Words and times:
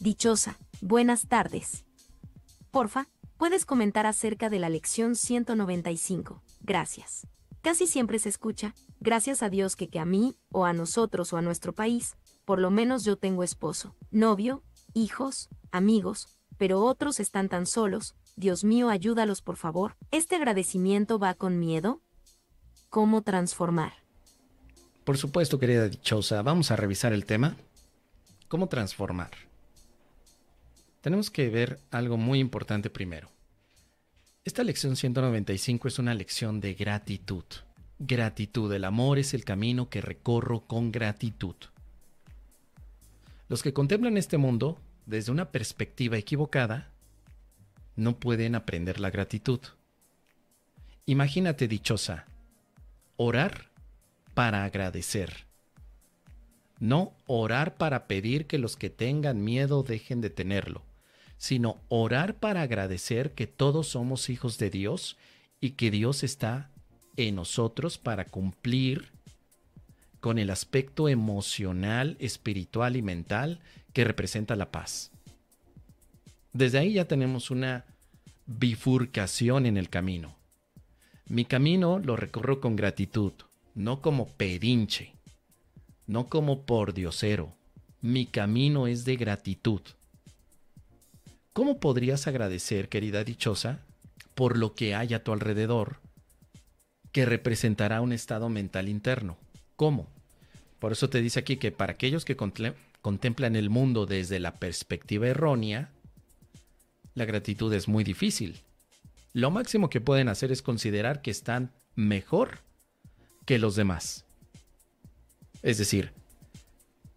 Dichosa, 0.00 0.58
buenas 0.80 1.28
tardes. 1.28 1.84
Porfa, 2.70 3.08
puedes 3.36 3.66
comentar 3.66 4.06
acerca 4.06 4.48
de 4.48 4.58
la 4.58 4.70
lección 4.70 5.14
195. 5.14 6.42
Gracias. 6.62 7.26
Casi 7.60 7.86
siempre 7.86 8.18
se 8.18 8.30
escucha, 8.30 8.74
gracias 8.98 9.42
a 9.42 9.50
Dios 9.50 9.76
que 9.76 9.90
que 9.90 9.98
a 9.98 10.06
mí, 10.06 10.38
o 10.50 10.64
a 10.64 10.72
nosotros 10.72 11.34
o 11.34 11.36
a 11.36 11.42
nuestro 11.42 11.74
país, 11.74 12.16
por 12.46 12.60
lo 12.60 12.70
menos 12.70 13.04
yo 13.04 13.18
tengo 13.18 13.42
esposo, 13.42 13.94
novio, 14.10 14.62
hijos, 14.94 15.50
amigos, 15.70 16.28
pero 16.56 16.82
otros 16.82 17.20
están 17.20 17.50
tan 17.50 17.66
solos, 17.66 18.14
Dios 18.36 18.64
mío 18.64 18.88
ayúdalos 18.88 19.42
por 19.42 19.56
favor. 19.56 19.98
¿Este 20.10 20.34
agradecimiento 20.34 21.18
va 21.18 21.34
con 21.34 21.58
miedo? 21.58 22.00
¿Cómo 22.88 23.20
transformar? 23.20 23.92
Por 25.04 25.18
supuesto, 25.18 25.58
querida 25.58 25.90
dichosa, 25.90 26.40
vamos 26.40 26.70
a 26.70 26.76
revisar 26.76 27.12
el 27.12 27.26
tema. 27.26 27.58
¿Cómo 28.48 28.66
transformar? 28.68 29.49
Tenemos 31.00 31.30
que 31.30 31.48
ver 31.48 31.80
algo 31.90 32.18
muy 32.18 32.40
importante 32.40 32.90
primero. 32.90 33.30
Esta 34.44 34.62
lección 34.62 34.96
195 34.96 35.88
es 35.88 35.98
una 35.98 36.12
lección 36.12 36.60
de 36.60 36.74
gratitud. 36.74 37.44
Gratitud, 37.98 38.72
el 38.72 38.84
amor 38.84 39.18
es 39.18 39.32
el 39.32 39.44
camino 39.44 39.88
que 39.88 40.02
recorro 40.02 40.66
con 40.66 40.92
gratitud. 40.92 41.56
Los 43.48 43.62
que 43.62 43.72
contemplan 43.72 44.18
este 44.18 44.36
mundo 44.36 44.78
desde 45.06 45.32
una 45.32 45.50
perspectiva 45.50 46.18
equivocada 46.18 46.90
no 47.96 48.18
pueden 48.18 48.54
aprender 48.54 49.00
la 49.00 49.10
gratitud. 49.10 49.60
Imagínate 51.06 51.66
dichosa, 51.66 52.26
orar 53.16 53.70
para 54.34 54.64
agradecer. 54.64 55.46
No 56.78 57.14
orar 57.26 57.76
para 57.76 58.06
pedir 58.06 58.46
que 58.46 58.58
los 58.58 58.76
que 58.76 58.90
tengan 58.90 59.42
miedo 59.42 59.82
dejen 59.82 60.20
de 60.20 60.30
tenerlo 60.30 60.89
sino 61.40 61.80
orar 61.88 62.34
para 62.34 62.60
agradecer 62.60 63.32
que 63.32 63.46
todos 63.46 63.88
somos 63.88 64.28
hijos 64.28 64.58
de 64.58 64.68
Dios 64.68 65.16
y 65.58 65.70
que 65.70 65.90
Dios 65.90 66.22
está 66.22 66.70
en 67.16 67.36
nosotros 67.36 67.96
para 67.96 68.26
cumplir 68.26 69.08
con 70.20 70.38
el 70.38 70.50
aspecto 70.50 71.08
emocional, 71.08 72.18
espiritual 72.20 72.94
y 72.94 73.00
mental 73.00 73.60
que 73.94 74.04
representa 74.04 74.54
la 74.54 74.70
paz. 74.70 75.12
Desde 76.52 76.76
ahí 76.76 76.92
ya 76.92 77.06
tenemos 77.06 77.50
una 77.50 77.86
bifurcación 78.44 79.64
en 79.64 79.78
el 79.78 79.88
camino. 79.88 80.36
Mi 81.26 81.46
camino 81.46 81.98
lo 82.00 82.16
recorro 82.16 82.60
con 82.60 82.76
gratitud, 82.76 83.32
no 83.74 84.02
como 84.02 84.28
pedinche, 84.28 85.14
no 86.06 86.26
como 86.26 86.66
por 86.66 86.92
diosero. 86.92 87.50
Mi 88.02 88.26
camino 88.26 88.86
es 88.86 89.06
de 89.06 89.16
gratitud. 89.16 89.80
¿Cómo 91.52 91.80
podrías 91.80 92.28
agradecer, 92.28 92.88
querida 92.88 93.24
dichosa, 93.24 93.80
por 94.36 94.56
lo 94.56 94.74
que 94.74 94.94
hay 94.94 95.14
a 95.14 95.24
tu 95.24 95.32
alrededor 95.32 96.00
que 97.10 97.26
representará 97.26 98.00
un 98.00 98.12
estado 98.12 98.48
mental 98.48 98.88
interno? 98.88 99.36
¿Cómo? 99.74 100.06
Por 100.78 100.92
eso 100.92 101.10
te 101.10 101.20
dice 101.20 101.40
aquí 101.40 101.56
que 101.56 101.72
para 101.72 101.94
aquellos 101.94 102.24
que 102.24 102.36
contemplan 102.36 103.56
el 103.56 103.68
mundo 103.68 104.06
desde 104.06 104.38
la 104.38 104.60
perspectiva 104.60 105.26
errónea, 105.26 105.90
la 107.14 107.24
gratitud 107.24 107.72
es 107.74 107.88
muy 107.88 108.04
difícil. 108.04 108.60
Lo 109.32 109.50
máximo 109.50 109.90
que 109.90 110.00
pueden 110.00 110.28
hacer 110.28 110.52
es 110.52 110.62
considerar 110.62 111.20
que 111.20 111.32
están 111.32 111.72
mejor 111.96 112.60
que 113.44 113.58
los 113.58 113.74
demás. 113.74 114.24
Es 115.62 115.78
decir, 115.78 116.12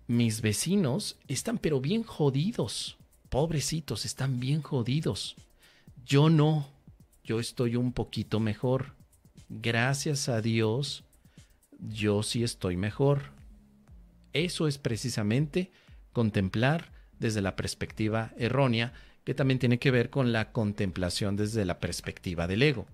mis 0.07 0.41
vecinos 0.41 1.19
están 1.27 1.59
pero 1.59 1.79
bien 1.79 2.01
jodidos 2.01 2.97
pobrecitos, 3.33 4.05
están 4.05 4.39
bien 4.39 4.61
jodidos. 4.61 5.35
Yo 6.05 6.29
no, 6.29 6.69
yo 7.23 7.39
estoy 7.39 7.75
un 7.75 7.91
poquito 7.91 8.39
mejor. 8.39 8.93
Gracias 9.49 10.29
a 10.29 10.39
Dios, 10.39 11.03
yo 11.79 12.21
sí 12.21 12.43
estoy 12.43 12.77
mejor. 12.77 13.31
Eso 14.33 14.67
es 14.67 14.77
precisamente 14.77 15.71
contemplar 16.11 16.91
desde 17.17 17.41
la 17.41 17.55
perspectiva 17.55 18.33
errónea, 18.37 18.93
que 19.23 19.33
también 19.33 19.57
tiene 19.57 19.79
que 19.79 19.89
ver 19.89 20.11
con 20.11 20.31
la 20.31 20.51
contemplación 20.51 21.35
desde 21.35 21.65
la 21.65 21.79
perspectiva 21.79 22.45
del 22.45 22.61
ego. 22.61 22.85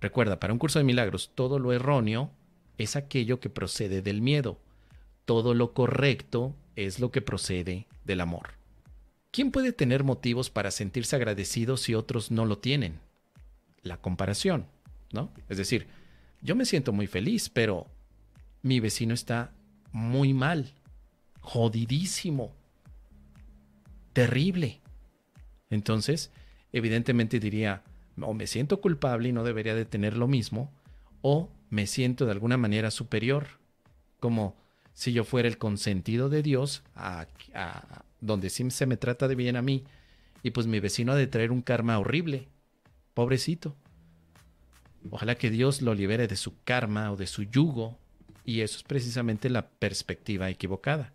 Recuerda, 0.00 0.40
para 0.40 0.52
un 0.52 0.58
curso 0.58 0.80
de 0.80 0.84
milagros, 0.84 1.30
todo 1.32 1.60
lo 1.60 1.72
erróneo 1.72 2.32
es 2.76 2.96
aquello 2.96 3.38
que 3.38 3.50
procede 3.50 4.02
del 4.02 4.20
miedo. 4.20 4.58
Todo 5.26 5.54
lo 5.54 5.74
correcto 5.74 6.56
es 6.74 6.98
lo 6.98 7.12
que 7.12 7.22
procede 7.22 7.86
del 8.04 8.20
amor. 8.20 8.65
¿Quién 9.30 9.50
puede 9.50 9.72
tener 9.72 10.04
motivos 10.04 10.50
para 10.50 10.70
sentirse 10.70 11.16
agradecido 11.16 11.76
si 11.76 11.94
otros 11.94 12.30
no 12.30 12.46
lo 12.46 12.58
tienen? 12.58 13.00
La 13.82 13.98
comparación, 13.98 14.66
¿no? 15.12 15.30
Es 15.48 15.58
decir, 15.58 15.86
yo 16.42 16.56
me 16.56 16.64
siento 16.64 16.92
muy 16.92 17.06
feliz, 17.06 17.48
pero 17.48 17.86
mi 18.62 18.80
vecino 18.80 19.14
está 19.14 19.52
muy 19.92 20.32
mal, 20.34 20.72
jodidísimo, 21.40 22.54
terrible. 24.12 24.80
Entonces, 25.70 26.30
evidentemente 26.72 27.38
diría, 27.40 27.82
o 28.20 28.34
me 28.34 28.46
siento 28.46 28.80
culpable 28.80 29.28
y 29.28 29.32
no 29.32 29.44
debería 29.44 29.74
de 29.74 29.84
tener 29.84 30.16
lo 30.16 30.28
mismo, 30.28 30.72
o 31.20 31.50
me 31.70 31.86
siento 31.86 32.24
de 32.24 32.32
alguna 32.32 32.56
manera 32.56 32.90
superior, 32.90 33.46
como 34.20 34.56
si 34.94 35.12
yo 35.12 35.24
fuera 35.24 35.48
el 35.48 35.58
consentido 35.58 36.28
de 36.28 36.42
Dios 36.42 36.82
a, 36.94 37.26
donde 38.20 38.50
sí 38.50 38.70
se 38.70 38.86
me 38.86 38.96
trata 38.96 39.28
de 39.28 39.34
bien 39.34 39.56
a 39.56 39.62
mí, 39.62 39.84
y 40.42 40.50
pues 40.50 40.66
mi 40.66 40.80
vecino 40.80 41.12
ha 41.12 41.16
de 41.16 41.26
traer 41.26 41.50
un 41.52 41.62
karma 41.62 41.98
horrible. 41.98 42.48
Pobrecito. 43.14 43.74
Ojalá 45.10 45.36
que 45.36 45.50
Dios 45.50 45.82
lo 45.82 45.94
libere 45.94 46.28
de 46.28 46.36
su 46.36 46.54
karma 46.64 47.12
o 47.12 47.16
de 47.16 47.26
su 47.26 47.44
yugo, 47.44 47.98
y 48.44 48.60
eso 48.60 48.78
es 48.78 48.82
precisamente 48.82 49.50
la 49.50 49.68
perspectiva 49.68 50.50
equivocada. 50.50 51.12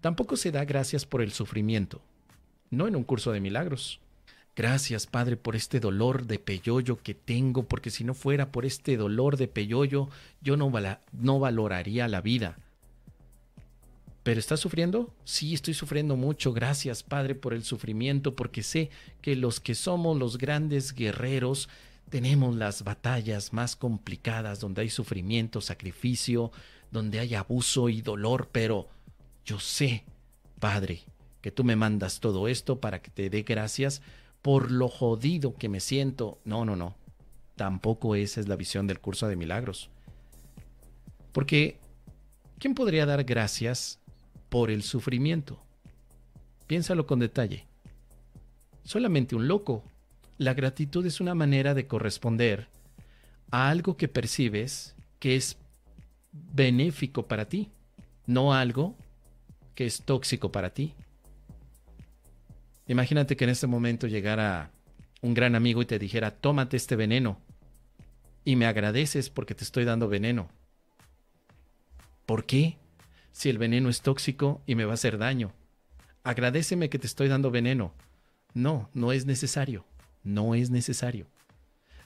Tampoco 0.00 0.36
se 0.36 0.50
da 0.50 0.64
gracias 0.64 1.04
por 1.04 1.20
el 1.20 1.32
sufrimiento, 1.32 2.00
no 2.70 2.88
en 2.88 2.96
un 2.96 3.04
curso 3.04 3.32
de 3.32 3.40
milagros. 3.40 4.00
Gracias, 4.56 5.06
Padre, 5.06 5.36
por 5.36 5.56
este 5.56 5.80
dolor 5.80 6.26
de 6.26 6.38
peyoyo 6.38 7.02
que 7.02 7.14
tengo, 7.14 7.64
porque 7.64 7.90
si 7.90 8.04
no 8.04 8.14
fuera 8.14 8.50
por 8.50 8.66
este 8.66 8.96
dolor 8.96 9.36
de 9.36 9.48
peyoyo, 9.48 10.08
yo 10.40 10.56
no 10.56 10.70
valoraría 11.40 12.08
la 12.08 12.20
vida. 12.20 12.56
¿Pero 14.22 14.38
estás 14.38 14.60
sufriendo? 14.60 15.14
Sí, 15.24 15.54
estoy 15.54 15.74
sufriendo 15.74 16.16
mucho. 16.16 16.52
Gracias, 16.52 17.02
Padre, 17.02 17.34
por 17.34 17.54
el 17.54 17.64
sufrimiento, 17.64 18.36
porque 18.36 18.62
sé 18.62 18.90
que 19.22 19.34
los 19.34 19.60
que 19.60 19.74
somos 19.74 20.18
los 20.18 20.36
grandes 20.36 20.92
guerreros 20.92 21.68
tenemos 22.10 22.56
las 22.56 22.82
batallas 22.82 23.52
más 23.52 23.76
complicadas, 23.76 24.60
donde 24.60 24.82
hay 24.82 24.90
sufrimiento, 24.90 25.60
sacrificio, 25.60 26.50
donde 26.90 27.20
hay 27.20 27.34
abuso 27.34 27.88
y 27.88 28.02
dolor, 28.02 28.48
pero 28.50 28.88
yo 29.44 29.60
sé, 29.60 30.04
Padre, 30.58 31.02
que 31.40 31.52
tú 31.52 31.64
me 31.64 31.76
mandas 31.76 32.20
todo 32.20 32.48
esto 32.48 32.80
para 32.80 33.00
que 33.00 33.10
te 33.10 33.30
dé 33.30 33.42
gracias 33.42 34.02
por 34.42 34.70
lo 34.70 34.88
jodido 34.88 35.54
que 35.54 35.68
me 35.68 35.80
siento. 35.80 36.38
No, 36.44 36.64
no, 36.64 36.76
no. 36.76 36.96
Tampoco 37.56 38.14
esa 38.14 38.40
es 38.40 38.48
la 38.48 38.56
visión 38.56 38.86
del 38.86 39.00
curso 39.00 39.28
de 39.28 39.36
milagros. 39.36 39.90
Porque, 41.32 41.78
¿quién 42.58 42.74
podría 42.74 43.06
dar 43.06 43.22
gracias 43.24 43.99
por 44.50 44.70
el 44.70 44.82
sufrimiento. 44.82 45.62
Piénsalo 46.66 47.06
con 47.06 47.18
detalle. 47.18 47.66
Solamente 48.84 49.34
un 49.34 49.48
loco. 49.48 49.84
La 50.36 50.54
gratitud 50.54 51.04
es 51.06 51.20
una 51.20 51.34
manera 51.34 51.74
de 51.74 51.86
corresponder 51.86 52.68
a 53.50 53.70
algo 53.70 53.96
que 53.96 54.08
percibes 54.08 54.94
que 55.18 55.36
es 55.36 55.56
benéfico 56.32 57.26
para 57.26 57.48
ti, 57.48 57.70
no 58.26 58.54
algo 58.54 58.96
que 59.74 59.86
es 59.86 60.02
tóxico 60.02 60.52
para 60.52 60.70
ti. 60.70 60.94
Imagínate 62.86 63.36
que 63.36 63.44
en 63.44 63.50
este 63.50 63.66
momento 63.66 64.06
llegara 64.06 64.70
un 65.20 65.34
gran 65.34 65.54
amigo 65.54 65.82
y 65.82 65.86
te 65.86 65.98
dijera, 65.98 66.30
tómate 66.30 66.76
este 66.76 66.96
veneno 66.96 67.38
y 68.44 68.56
me 68.56 68.66
agradeces 68.66 69.30
porque 69.30 69.54
te 69.54 69.64
estoy 69.64 69.84
dando 69.84 70.08
veneno. 70.08 70.48
¿Por 72.26 72.46
qué? 72.46 72.78
Si 73.32 73.48
el 73.48 73.58
veneno 73.58 73.88
es 73.88 74.02
tóxico 74.02 74.62
y 74.66 74.74
me 74.74 74.84
va 74.84 74.92
a 74.92 74.94
hacer 74.94 75.18
daño. 75.18 75.52
Agradeceme 76.22 76.90
que 76.90 76.98
te 76.98 77.06
estoy 77.06 77.28
dando 77.28 77.50
veneno. 77.50 77.92
No, 78.54 78.90
no 78.94 79.12
es 79.12 79.26
necesario. 79.26 79.84
No 80.22 80.54
es 80.54 80.70
necesario. 80.70 81.26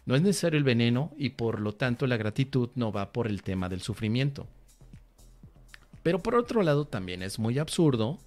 No 0.06 0.14
es 0.14 0.22
necesario 0.22 0.58
el 0.58 0.64
veneno 0.64 1.12
y 1.16 1.30
por 1.30 1.60
lo 1.60 1.74
tanto 1.74 2.06
la 2.06 2.16
gratitud 2.16 2.70
no 2.74 2.92
va 2.92 3.12
por 3.12 3.26
el 3.26 3.42
tema 3.42 3.68
del 3.68 3.80
sufrimiento. 3.80 4.46
Pero 6.02 6.22
por 6.22 6.34
otro 6.34 6.62
lado 6.62 6.84
también 6.84 7.22
es 7.22 7.38
muy 7.38 7.58
absurdo 7.58 8.18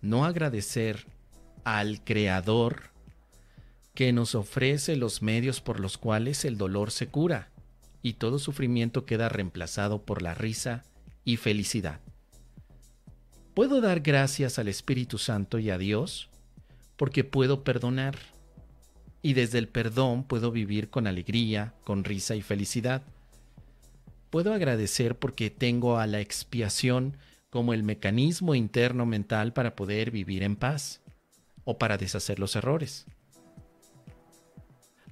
no 0.00 0.24
agradecer 0.24 1.06
al 1.64 2.04
Creador 2.04 2.90
que 3.94 4.12
nos 4.12 4.36
ofrece 4.36 4.94
los 4.94 5.22
medios 5.22 5.60
por 5.60 5.80
los 5.80 5.98
cuales 5.98 6.44
el 6.44 6.56
dolor 6.56 6.92
se 6.92 7.08
cura 7.08 7.50
y 8.00 8.12
todo 8.12 8.38
sufrimiento 8.38 9.04
queda 9.04 9.28
reemplazado 9.28 10.02
por 10.02 10.22
la 10.22 10.34
risa 10.34 10.84
y 11.24 11.36
felicidad. 11.36 12.00
Puedo 13.58 13.80
dar 13.80 13.98
gracias 13.98 14.60
al 14.60 14.68
Espíritu 14.68 15.18
Santo 15.18 15.58
y 15.58 15.70
a 15.70 15.78
Dios 15.78 16.28
porque 16.96 17.24
puedo 17.24 17.64
perdonar. 17.64 18.16
Y 19.20 19.32
desde 19.32 19.58
el 19.58 19.66
perdón 19.66 20.22
puedo 20.22 20.52
vivir 20.52 20.90
con 20.90 21.08
alegría, 21.08 21.74
con 21.82 22.04
risa 22.04 22.36
y 22.36 22.40
felicidad. 22.40 23.02
Puedo 24.30 24.54
agradecer 24.54 25.18
porque 25.18 25.50
tengo 25.50 25.98
a 25.98 26.06
la 26.06 26.20
expiación 26.20 27.16
como 27.50 27.74
el 27.74 27.82
mecanismo 27.82 28.54
interno 28.54 29.06
mental 29.06 29.52
para 29.52 29.74
poder 29.74 30.12
vivir 30.12 30.44
en 30.44 30.54
paz 30.54 31.00
o 31.64 31.78
para 31.78 31.98
deshacer 31.98 32.38
los 32.38 32.54
errores. 32.54 33.06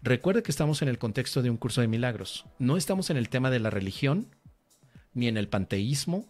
Recuerda 0.03 0.45
que 0.45 0.53
estamos 0.53 0.83
en 0.83 0.89
el 0.89 0.99
contexto 0.99 1.43
de 1.43 1.51
un 1.51 1.57
curso 1.57 1.81
de 1.81 1.89
milagros. 1.89 2.45
No 2.61 2.77
estamos 2.77 3.11
en 3.11 3.17
el 3.17 3.29
tema 3.29 3.51
de 3.51 3.59
la 3.59 3.71
religión, 3.71 4.29
ni 5.15 5.27
en 5.27 5.37
el 5.37 5.49
panteísmo, 5.49 6.29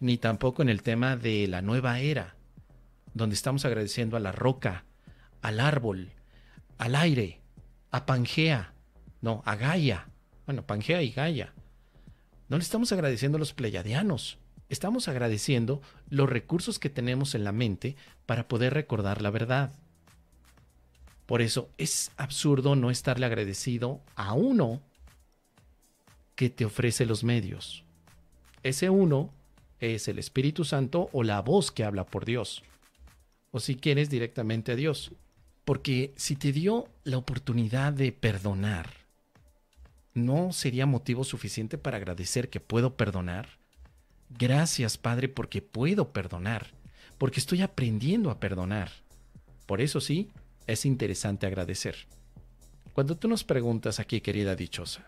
ni 0.00 0.18
tampoco 0.18 0.62
en 0.62 0.68
el 0.68 0.82
tema 0.82 1.16
de 1.16 1.46
la 1.48 1.62
nueva 1.62 2.00
era, 2.00 2.36
donde 3.14 3.34
estamos 3.34 3.64
agradeciendo 3.64 4.16
a 4.16 4.20
la 4.20 4.32
roca, 4.32 4.84
al 5.42 5.60
árbol, 5.60 6.12
al 6.78 6.94
aire, 6.94 7.40
a 7.90 8.06
Pangea, 8.06 8.74
no, 9.20 9.42
a 9.44 9.56
Gaia. 9.56 10.08
Bueno, 10.46 10.64
Pangea 10.64 11.02
y 11.02 11.10
Gaia. 11.10 11.52
No 12.48 12.56
le 12.56 12.62
estamos 12.62 12.92
agradeciendo 12.92 13.36
a 13.36 13.38
los 13.40 13.52
pleiadianos, 13.52 14.38
estamos 14.68 15.08
agradeciendo 15.08 15.82
los 16.08 16.28
recursos 16.28 16.78
que 16.78 16.90
tenemos 16.90 17.34
en 17.34 17.44
la 17.44 17.52
mente 17.52 17.96
para 18.26 18.48
poder 18.48 18.74
recordar 18.74 19.20
la 19.20 19.30
verdad. 19.30 19.72
Por 21.26 21.42
eso 21.42 21.70
es 21.76 22.12
absurdo 22.16 22.74
no 22.74 22.90
estarle 22.90 23.26
agradecido 23.26 24.00
a 24.14 24.32
uno 24.32 24.80
que 26.36 26.48
te 26.48 26.64
ofrece 26.64 27.04
los 27.04 27.22
medios. 27.22 27.84
Ese 28.62 28.88
uno 28.88 29.34
es 29.80 30.08
el 30.08 30.18
Espíritu 30.18 30.64
Santo 30.64 31.08
o 31.12 31.22
la 31.22 31.40
voz 31.40 31.70
que 31.70 31.84
habla 31.84 32.04
por 32.04 32.24
Dios. 32.24 32.62
O 33.50 33.60
si 33.60 33.76
quieres 33.76 34.10
directamente 34.10 34.72
a 34.72 34.76
Dios. 34.76 35.12
Porque 35.64 36.12
si 36.16 36.36
te 36.36 36.52
dio 36.52 36.88
la 37.04 37.18
oportunidad 37.18 37.92
de 37.92 38.10
perdonar, 38.12 38.88
¿no 40.14 40.52
sería 40.52 40.86
motivo 40.86 41.24
suficiente 41.24 41.76
para 41.76 41.98
agradecer 41.98 42.48
que 42.48 42.60
puedo 42.60 42.96
perdonar? 42.96 43.58
Gracias, 44.30 44.98
Padre, 44.98 45.28
porque 45.28 45.62
puedo 45.62 46.12
perdonar, 46.12 46.68
porque 47.18 47.40
estoy 47.40 47.62
aprendiendo 47.62 48.30
a 48.30 48.40
perdonar. 48.40 48.90
Por 49.66 49.80
eso 49.80 50.00
sí, 50.00 50.30
es 50.66 50.84
interesante 50.84 51.46
agradecer. 51.46 51.96
Cuando 52.92 53.16
tú 53.16 53.28
nos 53.28 53.44
preguntas 53.44 54.00
aquí, 54.00 54.20
querida 54.20 54.56
dichosa, 54.56 55.06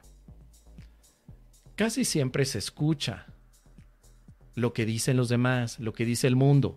casi 1.74 2.04
siempre 2.04 2.44
se 2.44 2.58
escucha 2.58 3.26
lo 4.54 4.72
que 4.72 4.86
dicen 4.86 5.16
los 5.16 5.28
demás, 5.28 5.78
lo 5.78 5.92
que 5.92 6.04
dice 6.04 6.26
el 6.26 6.36
mundo. 6.36 6.76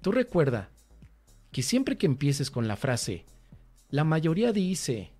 Tú 0.00 0.12
recuerda 0.12 0.68
que 1.52 1.62
siempre 1.62 1.96
que 1.96 2.06
empieces 2.06 2.50
con 2.50 2.68
la 2.68 2.76
frase, 2.76 3.24
la 3.90 4.04
mayoría 4.04 4.52
dice, 4.52 5.10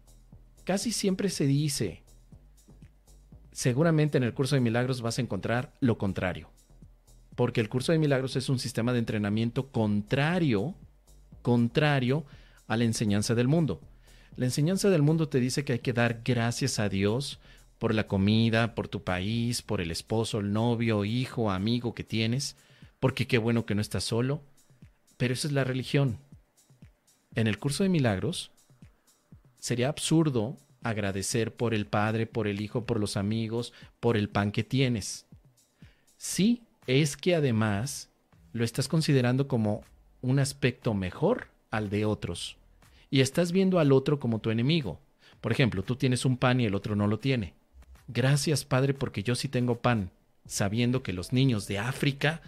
casi 0.64 0.92
siempre 0.92 1.28
se 1.30 1.46
dice, 1.46 2.02
seguramente 3.52 4.18
en 4.18 4.24
el 4.24 4.34
curso 4.34 4.56
de 4.56 4.60
milagros 4.60 5.00
vas 5.00 5.18
a 5.18 5.22
encontrar 5.22 5.72
lo 5.80 5.96
contrario. 5.96 6.50
Porque 7.36 7.60
el 7.60 7.68
curso 7.68 7.92
de 7.92 7.98
milagros 7.98 8.36
es 8.36 8.48
un 8.48 8.58
sistema 8.58 8.92
de 8.92 8.98
entrenamiento 8.98 9.68
contrario, 9.68 10.74
contrario 11.42 12.24
a 12.66 12.76
la 12.76 12.84
enseñanza 12.84 13.34
del 13.34 13.48
mundo. 13.48 13.80
La 14.36 14.46
enseñanza 14.46 14.90
del 14.90 15.02
mundo 15.02 15.28
te 15.28 15.40
dice 15.40 15.64
que 15.64 15.74
hay 15.74 15.78
que 15.78 15.92
dar 15.92 16.22
gracias 16.24 16.78
a 16.78 16.88
Dios 16.88 17.38
por 17.78 17.94
la 17.94 18.06
comida, 18.06 18.74
por 18.74 18.88
tu 18.88 19.02
país, 19.02 19.62
por 19.62 19.80
el 19.80 19.90
esposo, 19.90 20.40
el 20.40 20.52
novio, 20.52 21.04
hijo, 21.04 21.50
amigo 21.50 21.94
que 21.94 22.04
tienes, 22.04 22.56
porque 23.00 23.26
qué 23.26 23.38
bueno 23.38 23.66
que 23.66 23.74
no 23.74 23.80
estás 23.80 24.04
solo. 24.04 24.40
Pero 25.16 25.34
esa 25.34 25.48
es 25.48 25.52
la 25.52 25.64
religión. 25.64 26.18
En 27.34 27.46
el 27.46 27.58
curso 27.58 27.82
de 27.82 27.88
milagros, 27.88 28.50
sería 29.58 29.88
absurdo 29.88 30.56
agradecer 30.82 31.54
por 31.54 31.74
el 31.74 31.86
Padre, 31.86 32.26
por 32.26 32.46
el 32.46 32.60
Hijo, 32.60 32.84
por 32.84 33.00
los 33.00 33.16
amigos, 33.16 33.72
por 34.00 34.16
el 34.16 34.28
pan 34.28 34.52
que 34.52 34.62
tienes. 34.62 35.26
Sí, 36.16 36.62
es 36.86 37.16
que 37.16 37.34
además 37.34 38.10
lo 38.52 38.64
estás 38.64 38.88
considerando 38.88 39.48
como 39.48 39.82
un 40.20 40.38
aspecto 40.38 40.94
mejor 40.94 41.48
al 41.70 41.90
de 41.90 42.04
otros. 42.04 42.56
Y 43.10 43.20
estás 43.20 43.52
viendo 43.52 43.78
al 43.78 43.92
otro 43.92 44.20
como 44.20 44.38
tu 44.38 44.50
enemigo. 44.50 45.00
Por 45.40 45.52
ejemplo, 45.52 45.82
tú 45.82 45.96
tienes 45.96 46.24
un 46.24 46.36
pan 46.36 46.60
y 46.60 46.66
el 46.66 46.74
otro 46.74 46.94
no 46.96 47.06
lo 47.06 47.18
tiene. 47.18 47.54
Gracias, 48.08 48.64
Padre, 48.64 48.94
porque 48.94 49.22
yo 49.22 49.34
sí 49.34 49.48
tengo 49.48 49.80
pan, 49.80 50.10
sabiendo 50.46 51.02
que 51.02 51.12
los 51.12 51.32
niños 51.32 51.66
de 51.66 51.78
África 51.78 52.42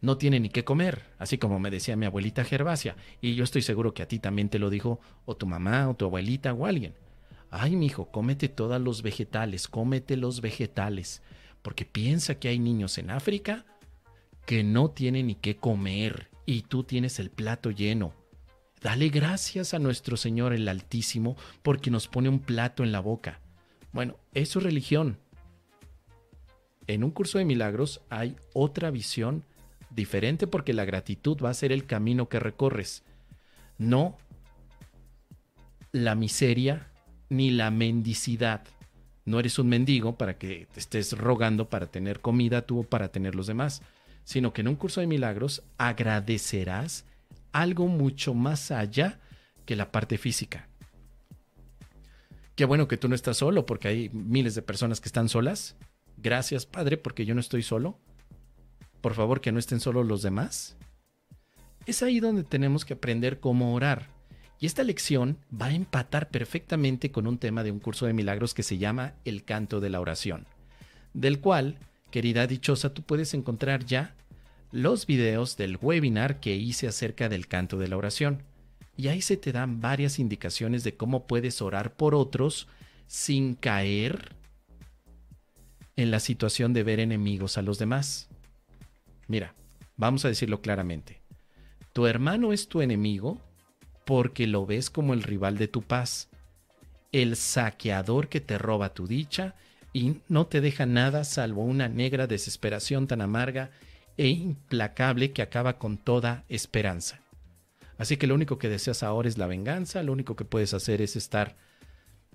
no 0.00 0.16
tienen 0.16 0.42
ni 0.42 0.48
qué 0.48 0.64
comer, 0.64 1.04
así 1.18 1.38
como 1.38 1.60
me 1.60 1.70
decía 1.70 1.96
mi 1.96 2.06
abuelita 2.06 2.44
Gervasia, 2.44 2.96
y 3.20 3.34
yo 3.34 3.44
estoy 3.44 3.62
seguro 3.62 3.94
que 3.94 4.02
a 4.02 4.08
ti 4.08 4.18
también 4.18 4.48
te 4.48 4.58
lo 4.58 4.70
dijo 4.70 5.00
o 5.26 5.36
tu 5.36 5.46
mamá 5.46 5.88
o 5.88 5.94
tu 5.94 6.06
abuelita 6.06 6.52
o 6.52 6.66
alguien. 6.66 6.94
Ay, 7.50 7.76
mi 7.76 7.86
hijo, 7.86 8.10
cómete 8.10 8.48
todos 8.48 8.80
los 8.80 9.02
vegetales, 9.02 9.68
cómete 9.68 10.16
los 10.16 10.40
vegetales, 10.40 11.22
porque 11.62 11.84
piensa 11.84 12.36
que 12.36 12.48
hay 12.48 12.58
niños 12.58 12.96
en 12.98 13.10
África 13.10 13.66
que 14.46 14.64
no 14.64 14.90
tienen 14.90 15.26
ni 15.28 15.34
qué 15.34 15.56
comer 15.56 16.30
y 16.46 16.62
tú 16.62 16.84
tienes 16.84 17.18
el 17.18 17.30
plato 17.30 17.70
lleno. 17.70 18.14
Dale 18.80 19.10
gracias 19.10 19.74
a 19.74 19.78
nuestro 19.78 20.16
Señor 20.16 20.52
el 20.52 20.66
Altísimo 20.66 21.36
porque 21.62 21.90
nos 21.90 22.08
pone 22.08 22.28
un 22.28 22.40
plato 22.40 22.82
en 22.82 22.92
la 22.92 23.00
boca. 23.00 23.40
Bueno, 23.92 24.16
es 24.34 24.54
religión. 24.54 25.18
En 26.86 27.04
un 27.04 27.10
curso 27.10 27.38
de 27.38 27.44
milagros 27.44 28.00
hay 28.08 28.36
otra 28.52 28.90
visión 28.90 29.44
diferente 29.90 30.46
porque 30.46 30.72
la 30.72 30.84
gratitud 30.84 31.38
va 31.42 31.50
a 31.50 31.54
ser 31.54 31.72
el 31.72 31.86
camino 31.86 32.28
que 32.28 32.40
recorres, 32.40 33.02
no 33.78 34.16
la 35.92 36.14
miseria 36.14 36.88
ni 37.28 37.50
la 37.50 37.70
mendicidad. 37.70 38.62
No 39.24 39.38
eres 39.38 39.58
un 39.58 39.68
mendigo 39.68 40.16
para 40.16 40.38
que 40.38 40.66
te 40.72 40.80
estés 40.80 41.16
rogando 41.16 41.68
para 41.68 41.86
tener 41.86 42.20
comida 42.20 42.62
tú 42.62 42.80
o 42.80 42.84
para 42.84 43.08
tener 43.08 43.34
los 43.34 43.46
demás, 43.46 43.82
sino 44.24 44.52
que 44.52 44.62
en 44.62 44.68
un 44.68 44.76
curso 44.76 45.00
de 45.00 45.06
milagros 45.06 45.62
agradecerás 45.78 47.04
algo 47.52 47.86
mucho 47.86 48.34
más 48.34 48.70
allá 48.70 49.20
que 49.66 49.76
la 49.76 49.92
parte 49.92 50.18
física. 50.18 50.69
Qué 52.60 52.66
bueno 52.66 52.88
que 52.88 52.98
tú 52.98 53.08
no 53.08 53.14
estás 53.14 53.38
solo, 53.38 53.64
porque 53.64 53.88
hay 53.88 54.10
miles 54.10 54.54
de 54.54 54.60
personas 54.60 55.00
que 55.00 55.08
están 55.08 55.30
solas. 55.30 55.76
Gracias, 56.18 56.66
Padre, 56.66 56.98
porque 56.98 57.24
yo 57.24 57.34
no 57.34 57.40
estoy 57.40 57.62
solo. 57.62 57.98
Por 59.00 59.14
favor, 59.14 59.40
que 59.40 59.50
no 59.50 59.58
estén 59.58 59.80
solo 59.80 60.04
los 60.04 60.20
demás. 60.20 60.76
Es 61.86 62.02
ahí 62.02 62.20
donde 62.20 62.44
tenemos 62.44 62.84
que 62.84 62.92
aprender 62.92 63.40
cómo 63.40 63.72
orar. 63.72 64.08
Y 64.58 64.66
esta 64.66 64.84
lección 64.84 65.38
va 65.50 65.68
a 65.68 65.74
empatar 65.74 66.28
perfectamente 66.28 67.10
con 67.10 67.26
un 67.26 67.38
tema 67.38 67.64
de 67.64 67.72
un 67.72 67.78
curso 67.78 68.04
de 68.04 68.12
milagros 68.12 68.52
que 68.52 68.62
se 68.62 68.76
llama 68.76 69.14
el 69.24 69.42
canto 69.44 69.80
de 69.80 69.88
la 69.88 70.00
oración, 70.02 70.46
del 71.14 71.40
cual, 71.40 71.78
querida 72.10 72.46
dichosa, 72.46 72.92
tú 72.92 73.00
puedes 73.00 73.32
encontrar 73.32 73.86
ya 73.86 74.14
los 74.70 75.06
videos 75.06 75.56
del 75.56 75.78
webinar 75.80 76.40
que 76.40 76.56
hice 76.56 76.88
acerca 76.88 77.30
del 77.30 77.48
canto 77.48 77.78
de 77.78 77.88
la 77.88 77.96
oración. 77.96 78.42
Y 79.00 79.08
ahí 79.08 79.22
se 79.22 79.38
te 79.38 79.50
dan 79.50 79.80
varias 79.80 80.18
indicaciones 80.18 80.84
de 80.84 80.94
cómo 80.94 81.26
puedes 81.26 81.62
orar 81.62 81.94
por 81.94 82.14
otros 82.14 82.68
sin 83.06 83.54
caer 83.54 84.36
en 85.96 86.10
la 86.10 86.20
situación 86.20 86.74
de 86.74 86.82
ver 86.82 87.00
enemigos 87.00 87.56
a 87.56 87.62
los 87.62 87.78
demás. 87.78 88.28
Mira, 89.26 89.54
vamos 89.96 90.26
a 90.26 90.28
decirlo 90.28 90.60
claramente. 90.60 91.22
Tu 91.94 92.04
hermano 92.04 92.52
es 92.52 92.68
tu 92.68 92.82
enemigo 92.82 93.40
porque 94.04 94.46
lo 94.46 94.66
ves 94.66 94.90
como 94.90 95.14
el 95.14 95.22
rival 95.22 95.56
de 95.56 95.68
tu 95.68 95.80
paz, 95.80 96.28
el 97.10 97.36
saqueador 97.36 98.28
que 98.28 98.42
te 98.42 98.58
roba 98.58 98.92
tu 98.92 99.06
dicha 99.06 99.54
y 99.94 100.16
no 100.28 100.46
te 100.46 100.60
deja 100.60 100.84
nada 100.84 101.24
salvo 101.24 101.64
una 101.64 101.88
negra 101.88 102.26
desesperación 102.26 103.06
tan 103.06 103.22
amarga 103.22 103.70
e 104.18 104.28
implacable 104.28 105.32
que 105.32 105.40
acaba 105.40 105.78
con 105.78 105.96
toda 105.96 106.44
esperanza. 106.50 107.22
Así 108.00 108.16
que 108.16 108.26
lo 108.26 108.34
único 108.34 108.56
que 108.56 108.70
deseas 108.70 109.02
ahora 109.02 109.28
es 109.28 109.36
la 109.36 109.46
venganza, 109.46 110.02
lo 110.02 110.14
único 110.14 110.34
que 110.34 110.46
puedes 110.46 110.72
hacer 110.72 111.02
es 111.02 111.16
estar 111.16 111.58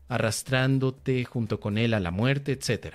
arrastrándote 0.08 1.26
junto 1.26 1.60
con 1.60 1.80
él 1.80 1.96
a 1.96 2.00
la 2.00 2.12
muerte, 2.12 2.52
etc. 2.52 2.94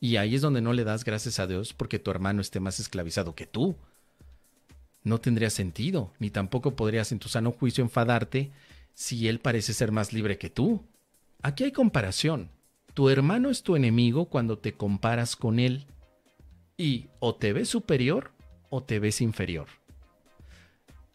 Y 0.00 0.16
ahí 0.16 0.34
es 0.34 0.40
donde 0.40 0.62
no 0.62 0.72
le 0.72 0.84
das 0.84 1.04
gracias 1.04 1.40
a 1.40 1.46
Dios 1.46 1.74
porque 1.74 1.98
tu 1.98 2.10
hermano 2.10 2.40
esté 2.40 2.58
más 2.58 2.80
esclavizado 2.80 3.34
que 3.34 3.44
tú. 3.44 3.76
No 5.04 5.20
tendría 5.20 5.50
sentido, 5.50 6.14
ni 6.20 6.30
tampoco 6.30 6.74
podrías 6.74 7.12
en 7.12 7.18
tu 7.18 7.28
sano 7.28 7.52
juicio 7.52 7.84
enfadarte 7.84 8.50
si 8.94 9.28
él 9.28 9.40
parece 9.40 9.74
ser 9.74 9.92
más 9.92 10.14
libre 10.14 10.38
que 10.38 10.48
tú. 10.48 10.86
Aquí 11.42 11.64
hay 11.64 11.72
comparación. 11.72 12.48
Tu 12.94 13.10
hermano 13.10 13.50
es 13.50 13.62
tu 13.62 13.76
enemigo 13.76 14.30
cuando 14.30 14.56
te 14.56 14.72
comparas 14.72 15.36
con 15.36 15.58
él 15.58 15.84
y 16.78 17.08
o 17.18 17.34
te 17.34 17.52
ves 17.52 17.68
superior 17.68 18.32
o 18.70 18.82
te 18.82 19.00
ves 19.00 19.20
inferior. 19.20 19.68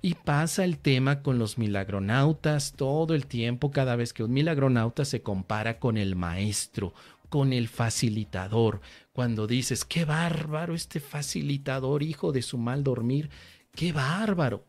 Y 0.06 0.16
pasa 0.16 0.66
el 0.66 0.80
tema 0.80 1.22
con 1.22 1.40
los 1.40 1.58
milagronautas 1.58 2.74
todo 2.74 3.16
el 3.16 3.26
tiempo, 3.26 3.72
cada 3.72 3.96
vez 3.96 4.12
que 4.12 4.22
un 4.22 4.34
milagronauta 4.34 5.06
se 5.06 5.24
compara 5.24 5.80
con 5.80 5.96
el 5.96 6.18
maestro, 6.18 6.94
con 7.30 7.54
el 7.54 7.70
facilitador. 7.70 8.82
Cuando 9.14 9.48
dices, 9.48 9.86
qué 9.86 10.04
bárbaro 10.04 10.76
este 10.76 11.00
facilitador, 11.00 12.04
hijo 12.04 12.34
de 12.34 12.42
su 12.42 12.58
mal 12.58 12.84
dormir, 12.84 13.30
qué 13.74 13.94
bárbaro. 13.94 14.66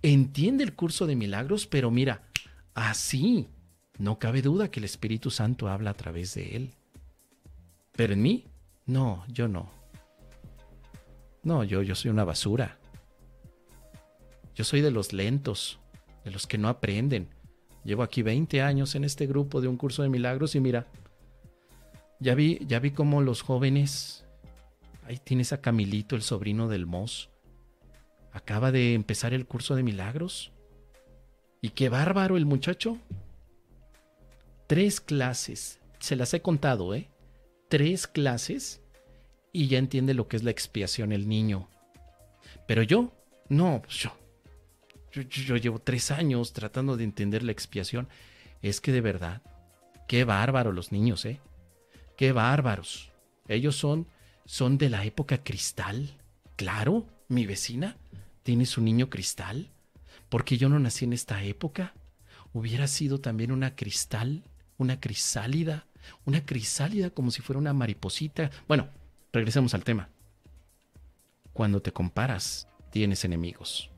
Entiende 0.00 0.64
el 0.64 0.74
curso 0.74 1.06
de 1.06 1.16
milagros, 1.16 1.66
pero 1.66 1.90
mira, 1.90 2.22
así 2.72 3.50
no 3.98 4.18
cabe 4.18 4.40
duda 4.40 4.70
que 4.70 4.80
el 4.80 4.84
Espíritu 4.84 5.30
Santo 5.30 5.68
habla 5.68 5.90
a 5.90 5.94
través 5.98 6.32
de 6.32 6.56
él. 6.56 6.70
Pero 7.92 8.14
en 8.14 8.22
mí, 8.22 8.46
no, 8.86 9.22
yo 9.28 9.48
no. 9.48 9.68
No, 11.42 11.62
yo, 11.62 11.82
yo 11.82 11.94
soy 11.94 12.10
una 12.10 12.24
basura. 12.24 12.78
Yo 14.54 14.64
soy 14.64 14.80
de 14.80 14.90
los 14.90 15.12
lentos, 15.12 15.78
de 16.24 16.30
los 16.30 16.46
que 16.46 16.58
no 16.58 16.68
aprenden. 16.68 17.28
Llevo 17.84 18.02
aquí 18.02 18.22
20 18.22 18.62
años 18.62 18.94
en 18.94 19.04
este 19.04 19.26
grupo 19.26 19.60
de 19.60 19.68
un 19.68 19.76
curso 19.76 20.02
de 20.02 20.08
milagros 20.08 20.54
y 20.54 20.60
mira, 20.60 20.86
ya 22.20 22.34
vi, 22.34 22.60
ya 22.66 22.78
vi 22.78 22.92
cómo 22.92 23.20
los 23.20 23.42
jóvenes, 23.42 24.24
ahí 25.06 25.18
tienes 25.18 25.52
a 25.52 25.60
Camilito, 25.60 26.16
el 26.16 26.22
sobrino 26.22 26.68
del 26.68 26.86
Mos, 26.86 27.30
acaba 28.32 28.72
de 28.72 28.94
empezar 28.94 29.34
el 29.34 29.46
curso 29.46 29.74
de 29.74 29.82
milagros. 29.82 30.52
Y 31.60 31.70
qué 31.70 31.88
bárbaro 31.88 32.36
el 32.36 32.46
muchacho. 32.46 32.98
Tres 34.66 35.00
clases, 35.00 35.80
se 35.98 36.16
las 36.16 36.34
he 36.34 36.42
contado, 36.42 36.94
¿eh? 36.94 37.08
Tres 37.68 38.06
clases 38.06 38.82
y 39.52 39.68
ya 39.68 39.78
entiende 39.78 40.14
lo 40.14 40.28
que 40.28 40.36
es 40.36 40.42
la 40.42 40.50
expiación 40.50 41.12
el 41.12 41.28
niño. 41.28 41.68
Pero 42.66 42.82
yo, 42.82 43.12
no, 43.48 43.82
pues 43.82 44.08
yo, 45.22 45.56
llevo 45.56 45.78
tres 45.78 46.10
años 46.10 46.52
tratando 46.52 46.96
de 46.96 47.04
entender 47.04 47.42
la 47.42 47.52
expiación. 47.52 48.08
Es 48.62 48.80
que 48.80 48.92
de 48.92 49.00
verdad, 49.00 49.42
qué 50.08 50.24
bárbaro 50.24 50.72
los 50.72 50.92
niños, 50.92 51.24
¿eh? 51.24 51.40
Qué 52.16 52.32
bárbaros. 52.32 53.12
Ellos 53.48 53.76
son, 53.76 54.06
son 54.44 54.78
de 54.78 54.90
la 54.90 55.04
época 55.04 55.42
cristal. 55.42 56.16
Claro, 56.56 57.06
mi 57.28 57.46
vecina 57.46 57.96
tiene 58.42 58.66
su 58.66 58.80
niño 58.80 59.10
cristal. 59.10 59.70
Porque 60.28 60.56
yo 60.56 60.68
no 60.68 60.78
nací 60.78 61.04
en 61.04 61.12
esta 61.12 61.42
época. 61.42 61.94
Hubiera 62.52 62.86
sido 62.86 63.20
también 63.20 63.52
una 63.52 63.74
cristal, 63.74 64.44
una 64.78 65.00
crisálida, 65.00 65.86
una 66.24 66.44
crisálida 66.44 67.10
como 67.10 67.30
si 67.30 67.42
fuera 67.42 67.58
una 67.58 67.72
mariposita. 67.72 68.50
Bueno, 68.68 68.88
regresemos 69.32 69.74
al 69.74 69.84
tema. 69.84 70.08
Cuando 71.52 71.82
te 71.82 71.92
comparas, 71.92 72.68
tienes 72.90 73.24
enemigos. 73.24 73.93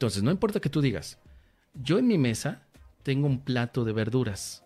Entonces, 0.00 0.22
no 0.22 0.30
importa 0.30 0.60
que 0.60 0.70
tú 0.70 0.80
digas, 0.80 1.18
yo 1.74 1.98
en 1.98 2.06
mi 2.06 2.16
mesa 2.16 2.62
tengo 3.02 3.26
un 3.26 3.38
plato 3.38 3.84
de 3.84 3.92
verduras. 3.92 4.64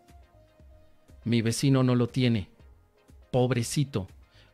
Mi 1.25 1.43
vecino 1.43 1.83
no 1.83 1.97
lo 1.97 2.07
tiene. 2.07 2.51
Pobrecito. 3.33 4.07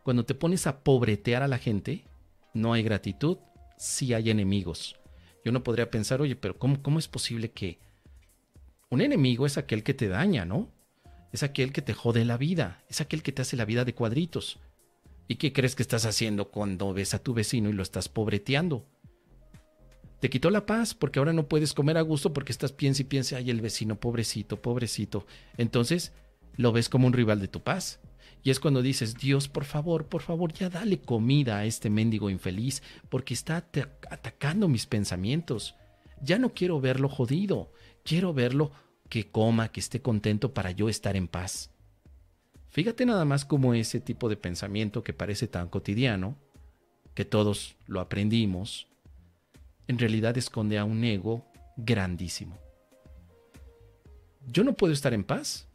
Cuando 0.04 0.24
te 0.24 0.34
pones 0.34 0.66
a 0.66 0.82
pobretear 0.82 1.42
a 1.42 1.48
la 1.48 1.58
gente, 1.58 2.04
no 2.54 2.72
hay 2.72 2.82
gratitud, 2.82 3.36
sí 3.76 4.14
hay 4.14 4.30
enemigos. 4.30 4.96
Yo 5.44 5.52
no 5.52 5.62
podría 5.62 5.90
pensar, 5.90 6.22
oye, 6.22 6.34
pero 6.34 6.58
¿cómo, 6.58 6.80
cómo 6.80 6.98
es 6.98 7.08
posible 7.08 7.50
que 7.50 7.78
un 8.88 9.02
enemigo 9.02 9.44
es 9.44 9.58
aquel 9.58 9.82
que 9.82 9.92
te 9.92 10.08
daña, 10.08 10.46
¿no? 10.46 10.70
Es 11.30 11.42
aquel 11.42 11.74
que 11.74 11.82
te 11.82 11.92
jode 11.92 12.24
la 12.24 12.38
vida, 12.38 12.82
es 12.88 13.02
aquel 13.02 13.22
que 13.22 13.32
te 13.32 13.42
hace 13.42 13.58
la 13.58 13.66
vida 13.66 13.84
de 13.84 13.94
cuadritos. 13.94 14.58
¿Y 15.28 15.34
qué 15.34 15.52
crees 15.52 15.76
que 15.76 15.82
estás 15.82 16.06
haciendo 16.06 16.50
cuando 16.50 16.94
ves 16.94 17.12
a 17.12 17.22
tu 17.22 17.34
vecino 17.34 17.68
y 17.68 17.74
lo 17.74 17.82
estás 17.82 18.08
pobreteando? 18.08 18.86
Te 20.20 20.28
quitó 20.28 20.50
la 20.50 20.66
paz 20.66 20.94
porque 20.94 21.18
ahora 21.18 21.32
no 21.32 21.48
puedes 21.48 21.72
comer 21.72 21.96
a 21.96 22.02
gusto 22.02 22.32
porque 22.34 22.52
estás 22.52 22.72
piensa 22.72 23.02
y 23.02 23.06
piensa, 23.06 23.38
ay, 23.38 23.50
el 23.50 23.62
vecino, 23.62 23.98
pobrecito, 23.98 24.60
pobrecito. 24.60 25.26
Entonces 25.56 26.12
lo 26.56 26.72
ves 26.72 26.90
como 26.90 27.06
un 27.06 27.14
rival 27.14 27.40
de 27.40 27.48
tu 27.48 27.60
paz. 27.62 28.00
Y 28.42 28.50
es 28.50 28.60
cuando 28.60 28.82
dices, 28.82 29.16
Dios, 29.16 29.48
por 29.48 29.64
favor, 29.64 30.06
por 30.06 30.22
favor, 30.22 30.52
ya 30.52 30.70
dale 30.70 31.00
comida 31.00 31.58
a 31.58 31.64
este 31.64 31.90
mendigo 31.90 32.30
infeliz 32.30 32.82
porque 33.08 33.34
está 33.34 33.56
atacando 34.10 34.68
mis 34.68 34.86
pensamientos. 34.86 35.74
Ya 36.22 36.38
no 36.38 36.52
quiero 36.52 36.80
verlo 36.80 37.08
jodido, 37.08 37.72
quiero 38.04 38.32
verlo 38.32 38.72
que 39.08 39.30
coma, 39.30 39.68
que 39.68 39.80
esté 39.80 40.00
contento 40.00 40.54
para 40.54 40.70
yo 40.70 40.88
estar 40.88 41.16
en 41.16 41.28
paz. 41.28 41.70
Fíjate 42.68 43.04
nada 43.04 43.24
más 43.24 43.44
como 43.44 43.74
ese 43.74 44.00
tipo 44.00 44.28
de 44.28 44.36
pensamiento 44.36 45.02
que 45.02 45.12
parece 45.12 45.48
tan 45.48 45.68
cotidiano, 45.68 46.36
que 47.14 47.24
todos 47.24 47.76
lo 47.86 48.00
aprendimos, 48.00 48.89
en 49.88 49.98
realidad 49.98 50.36
esconde 50.38 50.78
a 50.78 50.84
un 50.84 51.04
ego 51.04 51.44
grandísimo. 51.76 52.58
Yo 54.46 54.64
no 54.64 54.74
puedo 54.74 54.92
estar 54.92 55.12
en 55.12 55.24
paz 55.24 55.68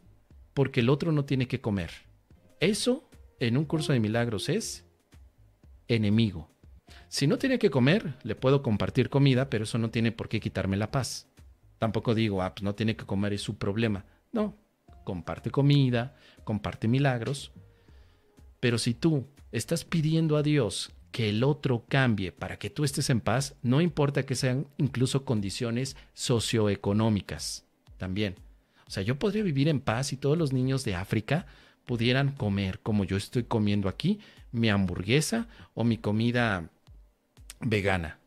porque 0.54 0.80
el 0.80 0.90
otro 0.90 1.12
no 1.12 1.26
tiene 1.26 1.48
que 1.48 1.62
comer. 1.62 1.92
Eso 2.60 3.10
en 3.40 3.58
un 3.58 3.66
curso 3.66 3.94
de 3.94 4.00
milagros 4.00 4.50
es 4.50 4.86
enemigo. 5.88 6.50
Si 7.08 7.28
no 7.28 7.38
tiene 7.38 7.60
que 7.60 7.70
comer, 7.70 8.16
le 8.24 8.36
puedo 8.36 8.62
compartir 8.62 9.10
comida, 9.10 9.50
pero 9.50 9.64
eso 9.64 9.78
no 9.78 9.90
tiene 9.90 10.12
por 10.12 10.30
qué 10.30 10.40
quitarme 10.40 10.78
la 10.78 10.92
paz. 10.92 11.28
Tampoco 11.78 12.16
digo, 12.16 12.42
ah, 12.42 12.54
pues 12.54 12.64
no 12.64 12.76
tiene 12.76 12.96
que 12.96 13.06
comer, 13.06 13.34
es 13.34 13.42
su 13.42 13.58
problema. 13.58 14.06
No, 14.32 14.56
comparte 15.04 15.52
comida, 15.52 16.16
comparte 16.44 16.88
milagros. 16.88 17.52
Pero 18.60 18.78
si 18.78 18.94
tú 18.94 19.28
estás 19.52 19.86
pidiendo 19.86 20.38
a 20.38 20.44
Dios 20.44 20.92
que 21.16 21.30
el 21.30 21.46
otro 21.46 21.86
cambie 21.88 22.34
para 22.34 22.60
que 22.60 22.70
tú 22.70 22.84
estés 22.84 23.10
en 23.10 23.22
paz, 23.22 23.56
no 23.62 23.80
importa 23.80 24.26
que 24.26 24.36
sean 24.36 24.68
incluso 24.78 25.24
condiciones 25.24 25.96
socioeconómicas 26.14 27.64
también. 27.96 28.36
O 28.86 28.92
sea, 28.92 29.02
yo 29.02 29.18
podría 29.18 29.42
vivir 29.42 29.70
en 29.70 29.80
paz 29.80 30.08
si 30.08 30.18
todos 30.18 30.38
los 30.38 30.52
niños 30.52 30.84
de 30.84 30.96
África 30.96 31.46
pudieran 31.86 32.34
comer 32.34 32.82
como 32.82 33.06
yo 33.06 33.16
estoy 33.16 33.46
comiendo 33.46 33.88
aquí, 33.88 34.20
mi 34.52 34.68
hamburguesa 34.68 35.48
o 35.74 35.86
mi 35.86 35.98
comida 35.98 36.70
vegana. 37.62 38.20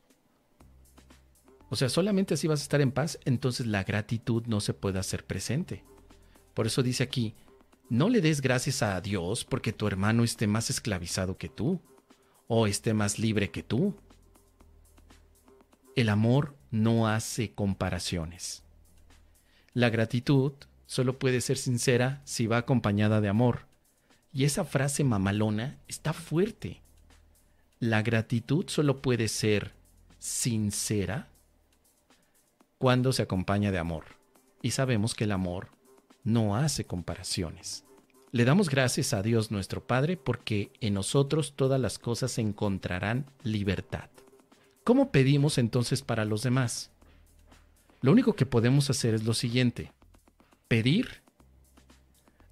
O 1.68 1.76
sea, 1.76 1.90
solamente 1.90 2.32
así 2.32 2.46
vas 2.46 2.60
a 2.60 2.62
estar 2.62 2.80
en 2.80 2.92
paz, 2.92 3.18
entonces 3.26 3.66
la 3.66 3.84
gratitud 3.84 4.44
no 4.46 4.62
se 4.62 4.72
puede 4.72 4.98
hacer 4.98 5.26
presente. 5.26 5.84
Por 6.54 6.66
eso 6.66 6.82
dice 6.82 7.02
aquí, 7.02 7.34
no 7.90 8.08
le 8.08 8.22
des 8.22 8.40
gracias 8.40 8.82
a 8.82 8.98
Dios 9.02 9.44
porque 9.44 9.74
tu 9.74 9.86
hermano 9.86 10.24
esté 10.24 10.46
más 10.46 10.70
esclavizado 10.70 11.36
que 11.36 11.50
tú 11.50 11.82
o 12.48 12.66
esté 12.66 12.94
más 12.94 13.18
libre 13.18 13.50
que 13.50 13.62
tú. 13.62 13.94
El 15.94 16.08
amor 16.08 16.56
no 16.70 17.06
hace 17.06 17.52
comparaciones. 17.52 18.64
La 19.74 19.90
gratitud 19.90 20.52
solo 20.86 21.18
puede 21.18 21.40
ser 21.40 21.58
sincera 21.58 22.22
si 22.24 22.46
va 22.46 22.56
acompañada 22.56 23.20
de 23.20 23.28
amor. 23.28 23.66
Y 24.32 24.44
esa 24.44 24.64
frase 24.64 25.04
mamalona 25.04 25.78
está 25.86 26.12
fuerte. 26.12 26.82
La 27.78 28.02
gratitud 28.02 28.66
solo 28.68 29.00
puede 29.02 29.28
ser 29.28 29.72
sincera 30.18 31.28
cuando 32.78 33.12
se 33.12 33.22
acompaña 33.22 33.70
de 33.70 33.78
amor. 33.78 34.04
Y 34.62 34.72
sabemos 34.72 35.14
que 35.14 35.24
el 35.24 35.32
amor 35.32 35.68
no 36.24 36.56
hace 36.56 36.84
comparaciones. 36.84 37.84
Le 38.30 38.44
damos 38.44 38.68
gracias 38.68 39.14
a 39.14 39.22
Dios 39.22 39.50
nuestro 39.50 39.86
Padre 39.86 40.18
porque 40.18 40.70
en 40.80 40.94
nosotros 40.94 41.54
todas 41.56 41.80
las 41.80 41.98
cosas 41.98 42.36
encontrarán 42.38 43.24
libertad. 43.42 44.10
¿Cómo 44.84 45.10
pedimos 45.10 45.56
entonces 45.56 46.02
para 46.02 46.26
los 46.26 46.42
demás? 46.42 46.90
Lo 48.02 48.12
único 48.12 48.34
que 48.34 48.44
podemos 48.44 48.90
hacer 48.90 49.14
es 49.14 49.24
lo 49.24 49.32
siguiente. 49.32 49.92
Pedir 50.68 51.22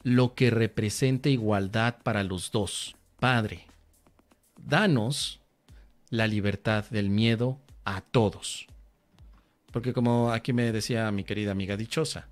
lo 0.03 0.35
que 0.35 0.51
represente 0.51 1.31
igualdad 1.31 1.97
para 2.03 2.25
los 2.25 2.51
dos. 2.53 2.97
Padre, 3.21 3.67
danos 4.57 5.41
la 6.09 6.27
libertad 6.27 6.87
del 6.89 7.11
miedo 7.11 7.61
a 7.85 8.01
todos. 8.01 8.67
Porque 9.73 9.93
como 9.93 10.33
aquí 10.33 10.55
me 10.55 10.73
decía 10.73 11.11
mi 11.11 11.25
querida 11.25 11.53
amiga 11.53 11.77
dichosa, 11.77 12.29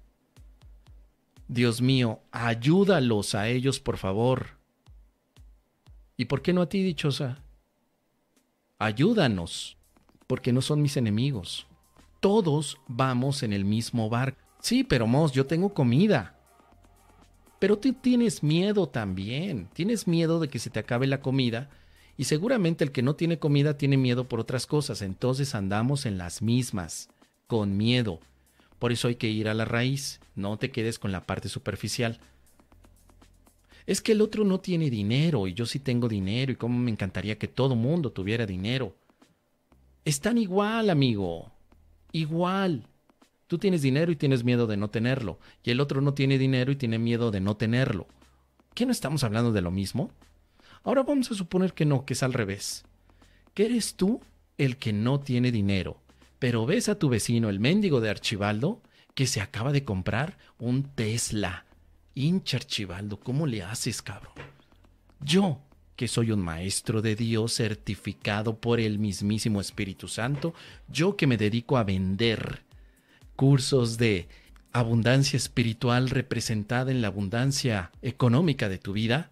Dios 1.49 1.83
mío, 1.83 2.21
ayúdalos 2.31 3.35
a 3.35 3.49
ellos, 3.49 3.81
por 3.81 3.99
favor. 3.99 4.59
¿Y 6.17 6.27
por 6.27 6.43
qué 6.43 6.53
no 6.53 6.63
a 6.63 6.69
ti, 6.69 6.83
dichosa? 6.83 7.43
Ayúdanos, 8.79 9.77
porque 10.27 10.53
no 10.53 10.63
son 10.63 10.81
mis 10.81 10.97
enemigos. 10.97 11.67
Todos 12.21 12.79
vamos 12.89 13.43
en 13.43 13.53
el 13.53 13.65
mismo 13.65 14.09
barco. 14.09 14.39
Sí, 14.61 14.85
pero 14.85 15.07
Mos, 15.07 15.33
yo 15.33 15.47
tengo 15.47 15.75
comida. 15.75 16.39
Pero 17.59 17.79
tú 17.79 17.93
tienes 17.93 18.43
miedo 18.43 18.89
también. 18.89 19.69
Tienes 19.75 20.07
miedo 20.07 20.41
de 20.41 20.49
que 20.49 20.59
se 20.59 20.71
te 20.71 20.81
acabe 20.81 21.07
la 21.07 21.21
comida. 21.21 21.69
Y 22.17 22.25
seguramente 22.25 22.85
el 22.85 22.93
que 22.93 23.03
no 23.03 23.15
tiene 23.15 23.39
comida 23.39 23.77
tiene 23.77 23.97
miedo 23.97 24.29
por 24.29 24.41
otras 24.41 24.67
cosas. 24.67 25.03
Entonces 25.03 25.55
andamos 25.55 26.07
en 26.07 26.17
las 26.17 26.43
mismas, 26.43 27.11
con 27.47 27.77
miedo. 27.77 28.21
Por 28.79 28.93
eso 28.93 29.09
hay 29.09 29.17
que 29.17 29.29
ir 29.29 29.49
a 29.49 29.55
la 29.55 29.65
raíz, 29.65 30.21
no 30.35 30.57
te 30.59 30.71
quedes 30.71 30.99
con 30.99 31.13
la 31.13 31.27
parte 31.27 31.49
superficial. 31.49 32.21
Es 33.87 34.01
que 34.01 34.13
el 34.13 34.21
otro 34.21 34.45
no 34.45 34.61
tiene 34.61 34.91
dinero 34.91 35.47
y 35.47 35.55
yo 35.55 35.67
sí 35.67 35.79
tengo 35.79 36.09
dinero 36.09 36.53
y 36.53 36.57
cómo 36.57 36.79
me 36.79 36.91
encantaría 36.91 37.39
que 37.39 37.49
todo 37.49 37.75
mundo 37.75 38.13
tuviera 38.13 38.47
dinero. 38.47 38.95
Están 40.05 40.39
igual, 40.39 40.91
amigo. 40.91 41.53
Igual. 42.13 42.87
Tú 43.47 43.59
tienes 43.59 43.83
dinero 43.83 44.11
y 44.11 44.17
tienes 44.17 44.43
miedo 44.43 44.67
de 44.67 44.77
no 44.77 44.89
tenerlo, 44.89 45.39
y 45.63 45.71
el 45.71 45.81
otro 45.81 46.01
no 46.01 46.15
tiene 46.15 46.39
dinero 46.39 46.73
y 46.73 46.77
tiene 46.77 46.99
miedo 46.99 47.31
de 47.31 47.41
no 47.41 47.57
tenerlo. 47.57 48.07
¿Qué 48.75 48.87
no 48.87 48.93
estamos 48.93 49.23
hablando 49.23 49.53
de 49.53 49.61
lo 49.61 49.71
mismo? 49.71 50.11
Ahora 50.83 51.03
vamos 51.03 51.31
a 51.31 51.35
suponer 51.35 51.73
que 51.75 51.85
no, 51.85 52.05
que 52.05 52.15
es 52.15 52.23
al 52.23 52.33
revés. 52.33 52.85
Que 53.53 53.67
eres 53.67 53.95
tú 53.95 54.21
el 54.59 54.77
que 54.77 54.93
no 54.93 55.21
tiene 55.21 55.53
dinero, 55.53 55.99
pero 56.45 56.67
ves 56.67 56.91
a 56.91 56.99
tu 56.99 57.09
vecino, 57.09 57.49
el 57.49 57.59
mendigo 57.59 58.03
de 58.03 58.11
Archibaldo, 58.11 58.83
que 59.15 59.27
se 59.27 59.41
acaba 59.41 59.73
de 59.73 59.83
comprar 59.83 60.37
un 60.59 60.83
Tesla. 60.83 61.65
Hincha 62.15 62.59
Archibaldo, 62.59 63.19
¿cómo 63.19 63.47
le 63.47 63.63
haces, 63.63 64.03
cabrón? 64.03 64.35
Yo, 65.21 65.63
que 65.97 66.07
soy 66.07 66.33
un 66.33 66.41
maestro 66.41 67.01
de 67.01 67.17
Dios 67.17 67.55
certificado 67.55 68.61
por 68.61 68.79
el 68.79 68.99
mismísimo 68.99 69.59
Espíritu 69.59 70.07
Santo, 70.07 70.53
yo 70.87 71.17
que 71.17 71.27
me 71.27 71.39
dedico 71.39 71.79
a 71.79 71.85
vender 71.85 72.67
cursos 73.37 73.97
de 73.97 74.29
abundancia 74.71 75.39
espiritual 75.39 76.11
representada 76.11 76.91
en 76.91 77.01
la 77.01 77.09
abundancia 77.09 77.91
económica 78.03 78.69
de 78.69 78.77
tu 78.77 78.93
vida, 78.93 79.31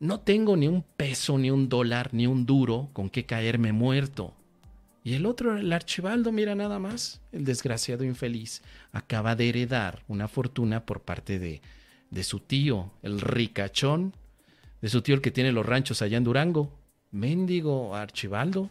no 0.00 0.20
tengo 0.20 0.56
ni 0.56 0.66
un 0.68 0.82
peso, 0.82 1.36
ni 1.36 1.50
un 1.50 1.68
dólar, 1.68 2.14
ni 2.14 2.26
un 2.26 2.46
duro 2.46 2.88
con 2.94 3.10
que 3.10 3.26
caerme 3.26 3.72
muerto. 3.72 4.34
Y 5.04 5.14
el 5.14 5.26
otro, 5.26 5.56
el 5.56 5.72
archibaldo, 5.72 6.32
mira 6.32 6.56
nada 6.56 6.80
más, 6.80 7.20
el 7.30 7.44
desgraciado 7.44 8.02
infeliz, 8.02 8.62
acaba 8.90 9.36
de 9.36 9.48
heredar 9.48 10.02
una 10.08 10.26
fortuna 10.26 10.84
por 10.84 11.02
parte 11.02 11.38
de, 11.38 11.60
de 12.10 12.24
su 12.24 12.40
tío, 12.40 12.90
el 13.02 13.20
ricachón, 13.20 14.16
de 14.80 14.88
su 14.88 15.02
tío 15.02 15.14
el 15.14 15.20
que 15.20 15.30
tiene 15.30 15.52
los 15.52 15.64
ranchos 15.64 16.02
allá 16.02 16.16
en 16.16 16.24
Durango. 16.24 16.72
Mendigo 17.12 17.94
archibaldo, 17.94 18.70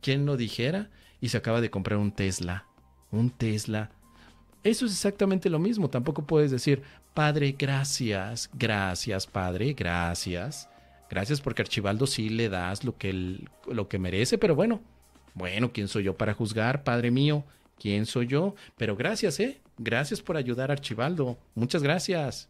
¿quién 0.00 0.26
lo 0.26 0.36
dijera? 0.36 0.90
Y 1.20 1.28
se 1.28 1.36
acaba 1.36 1.60
de 1.60 1.70
comprar 1.70 2.00
un 2.00 2.10
Tesla, 2.10 2.66
un 3.12 3.30
Tesla 3.30 3.90
eso 4.64 4.86
es 4.86 4.92
exactamente 4.92 5.50
lo 5.50 5.58
mismo. 5.58 5.88
Tampoco 5.88 6.26
puedes 6.26 6.50
decir, 6.50 6.82
Padre, 7.14 7.54
gracias, 7.58 8.50
gracias, 8.54 9.26
Padre, 9.26 9.72
gracias. 9.72 10.68
Gracias 11.10 11.40
porque 11.40 11.62
Archibaldo 11.62 12.06
sí 12.06 12.28
le 12.28 12.48
das 12.48 12.84
lo 12.84 12.96
que, 12.96 13.40
lo 13.66 13.88
que 13.88 13.98
merece, 13.98 14.36
pero 14.36 14.54
bueno, 14.54 14.82
bueno, 15.38 15.72
¿quién 15.72 15.88
soy 15.88 16.04
yo 16.04 16.16
para 16.16 16.34
juzgar, 16.34 16.84
Padre 16.84 17.10
mío? 17.10 17.44
¿Quién 17.78 18.06
soy 18.06 18.26
yo? 18.26 18.54
Pero 18.76 18.96
gracias, 18.96 19.40
¿eh? 19.40 19.60
Gracias 19.78 20.20
por 20.20 20.36
ayudar 20.36 20.70
a 20.70 20.74
Archibaldo. 20.74 21.38
Muchas 21.54 21.82
gracias. 21.82 22.48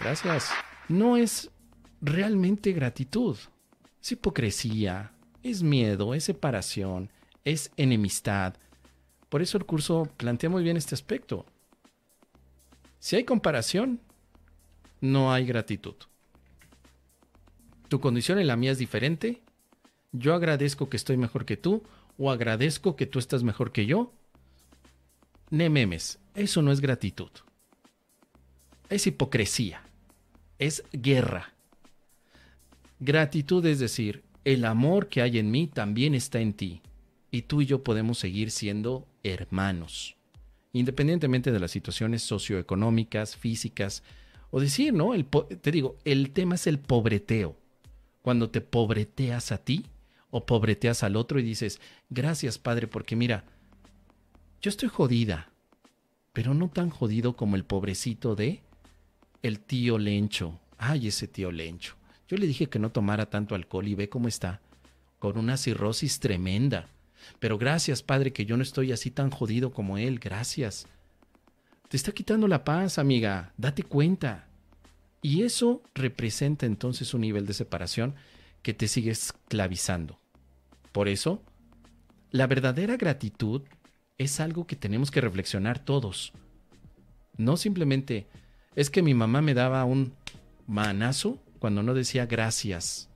Gracias. 0.00 0.50
No 0.88 1.16
es 1.16 1.50
realmente 2.00 2.72
gratitud. 2.72 3.36
Es 4.02 4.12
hipocresía, 4.12 5.12
es 5.42 5.62
miedo, 5.62 6.14
es 6.14 6.24
separación, 6.24 7.10
es 7.44 7.70
enemistad, 7.76 8.54
por 9.32 9.40
eso 9.40 9.56
el 9.56 9.64
curso 9.64 10.10
plantea 10.18 10.50
muy 10.50 10.62
bien 10.62 10.76
este 10.76 10.94
aspecto. 10.94 11.46
Si 12.98 13.16
hay 13.16 13.24
comparación, 13.24 13.98
no 15.00 15.32
hay 15.32 15.46
gratitud. 15.46 15.94
Tu 17.88 17.98
condición 17.98 18.38
y 18.40 18.44
la 18.44 18.56
mía 18.56 18.72
es 18.72 18.76
diferente. 18.76 19.40
Yo 20.12 20.34
agradezco 20.34 20.90
que 20.90 20.98
estoy 20.98 21.16
mejor 21.16 21.46
que 21.46 21.56
tú 21.56 21.82
o 22.22 22.30
agradezco 22.30 22.94
que 22.94 23.06
tú 23.06 23.18
estás 23.18 23.42
mejor 23.42 23.72
que 23.72 23.84
yo. 23.84 24.12
Nememes, 25.50 26.20
eso 26.36 26.62
no 26.62 26.70
es 26.70 26.80
gratitud. 26.80 27.30
Es 28.88 29.08
hipocresía. 29.08 29.82
Es 30.60 30.84
guerra. 30.92 31.52
Gratitud 33.00 33.66
es 33.66 33.80
decir, 33.80 34.22
el 34.44 34.64
amor 34.64 35.08
que 35.08 35.20
hay 35.20 35.40
en 35.40 35.50
mí 35.50 35.66
también 35.66 36.14
está 36.14 36.38
en 36.38 36.52
ti 36.52 36.80
y 37.32 37.42
tú 37.42 37.60
y 37.60 37.66
yo 37.66 37.82
podemos 37.82 38.18
seguir 38.18 38.52
siendo 38.52 39.08
hermanos, 39.24 40.14
independientemente 40.72 41.50
de 41.50 41.58
las 41.58 41.72
situaciones 41.72 42.22
socioeconómicas, 42.22 43.36
físicas, 43.36 44.04
o 44.52 44.60
decir, 44.60 44.94
¿no? 44.94 45.12
El, 45.14 45.26
te 45.26 45.72
digo, 45.72 45.96
el 46.04 46.30
tema 46.30 46.54
es 46.54 46.68
el 46.68 46.78
pobreteo. 46.78 47.56
Cuando 48.20 48.48
te 48.48 48.60
pobreteas 48.60 49.50
a 49.50 49.58
ti 49.58 49.86
o 50.32 50.46
pobreteas 50.46 51.04
al 51.04 51.14
otro 51.14 51.38
y 51.38 51.42
dices, 51.44 51.80
gracias 52.10 52.58
Padre, 52.58 52.88
porque 52.88 53.14
mira, 53.14 53.44
yo 54.62 54.70
estoy 54.70 54.88
jodida, 54.88 55.52
pero 56.32 56.54
no 56.54 56.70
tan 56.70 56.88
jodido 56.88 57.36
como 57.36 57.54
el 57.54 57.64
pobrecito 57.64 58.34
de 58.34 58.62
el 59.42 59.60
tío 59.60 59.98
Lencho. 59.98 60.58
Ay, 60.78 61.08
ese 61.08 61.28
tío 61.28 61.52
Lencho. 61.52 61.96
Yo 62.28 62.38
le 62.38 62.46
dije 62.46 62.68
que 62.68 62.78
no 62.78 62.90
tomara 62.90 63.28
tanto 63.28 63.54
alcohol 63.54 63.86
y 63.86 63.94
ve 63.94 64.08
cómo 64.08 64.26
está, 64.26 64.62
con 65.18 65.36
una 65.36 65.58
cirrosis 65.58 66.18
tremenda. 66.18 66.88
Pero 67.38 67.58
gracias, 67.58 68.02
Padre, 68.02 68.32
que 68.32 68.46
yo 68.46 68.56
no 68.56 68.62
estoy 68.62 68.90
así 68.90 69.10
tan 69.10 69.30
jodido 69.30 69.72
como 69.72 69.98
Él. 69.98 70.18
Gracias. 70.18 70.86
Te 71.88 71.96
está 71.98 72.12
quitando 72.12 72.48
la 72.48 72.64
paz, 72.64 72.98
amiga. 72.98 73.52
Date 73.58 73.82
cuenta. 73.82 74.48
Y 75.20 75.42
eso 75.42 75.82
representa 75.94 76.64
entonces 76.64 77.12
un 77.12 77.20
nivel 77.20 77.44
de 77.46 77.52
separación 77.52 78.14
que 78.62 78.72
te 78.72 78.88
sigue 78.88 79.10
esclavizando. 79.10 80.21
Por 80.92 81.08
eso, 81.08 81.42
la 82.30 82.46
verdadera 82.46 82.96
gratitud 82.96 83.62
es 84.18 84.40
algo 84.40 84.66
que 84.66 84.76
tenemos 84.76 85.10
que 85.10 85.20
reflexionar 85.20 85.78
todos. 85.78 86.32
No 87.36 87.56
simplemente 87.56 88.26
es 88.76 88.90
que 88.90 89.02
mi 89.02 89.14
mamá 89.14 89.42
me 89.42 89.54
daba 89.54 89.84
un 89.84 90.14
manazo 90.66 91.42
cuando 91.58 91.82
no 91.82 91.94
decía 91.94 92.26
gracias. 92.26 93.08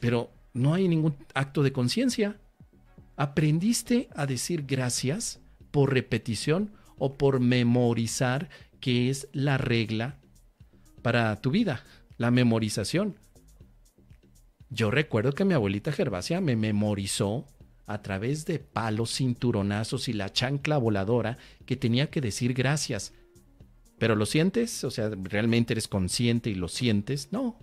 Pero 0.00 0.30
no 0.52 0.74
hay 0.74 0.88
ningún 0.88 1.16
acto 1.34 1.62
de 1.62 1.72
conciencia. 1.72 2.40
Aprendiste 3.16 4.08
a 4.14 4.26
decir 4.26 4.64
gracias 4.66 5.40
por 5.70 5.92
repetición 5.92 6.72
o 6.98 7.14
por 7.16 7.40
memorizar, 7.40 8.48
que 8.80 9.10
es 9.10 9.28
la 9.32 9.58
regla 9.58 10.18
para 11.02 11.36
tu 11.40 11.50
vida, 11.50 11.82
la 12.16 12.30
memorización. 12.30 13.16
Yo 14.70 14.90
recuerdo 14.90 15.32
que 15.32 15.44
mi 15.44 15.54
abuelita 15.54 15.92
Gervasia 15.92 16.40
me 16.40 16.56
memorizó 16.56 17.46
a 17.86 18.02
través 18.02 18.44
de 18.44 18.58
palos, 18.58 19.16
cinturonazos 19.16 20.08
y 20.08 20.12
la 20.12 20.30
chancla 20.30 20.76
voladora 20.76 21.38
que 21.64 21.76
tenía 21.76 22.10
que 22.10 22.20
decir 22.20 22.52
gracias. 22.52 23.14
¿Pero 23.98 24.14
lo 24.14 24.26
sientes? 24.26 24.84
O 24.84 24.90
sea, 24.90 25.10
¿realmente 25.24 25.72
eres 25.72 25.88
consciente 25.88 26.50
y 26.50 26.54
lo 26.54 26.68
sientes? 26.68 27.32
No. 27.32 27.58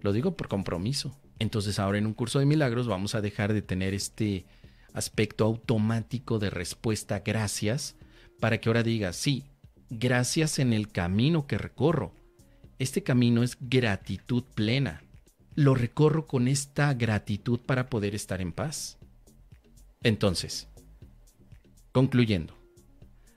Lo 0.00 0.12
digo 0.12 0.36
por 0.36 0.48
compromiso. 0.48 1.16
Entonces 1.38 1.78
ahora 1.78 1.98
en 1.98 2.06
un 2.06 2.14
curso 2.14 2.40
de 2.40 2.46
milagros 2.46 2.88
vamos 2.88 3.14
a 3.14 3.20
dejar 3.20 3.52
de 3.52 3.62
tener 3.62 3.94
este 3.94 4.46
aspecto 4.92 5.44
automático 5.44 6.38
de 6.38 6.50
respuesta 6.50 7.20
gracias 7.20 7.96
para 8.40 8.58
que 8.58 8.68
ahora 8.68 8.82
digas, 8.82 9.16
sí, 9.16 9.44
gracias 9.90 10.58
en 10.58 10.72
el 10.72 10.88
camino 10.88 11.46
que 11.46 11.56
recorro. 11.56 12.12
Este 12.80 13.04
camino 13.04 13.44
es 13.44 13.56
gratitud 13.60 14.42
plena. 14.54 15.03
Lo 15.56 15.74
recorro 15.74 16.26
con 16.26 16.48
esta 16.48 16.92
gratitud 16.94 17.60
para 17.60 17.88
poder 17.88 18.14
estar 18.14 18.40
en 18.40 18.52
paz. 18.52 18.98
Entonces, 20.02 20.68
concluyendo, 21.92 22.54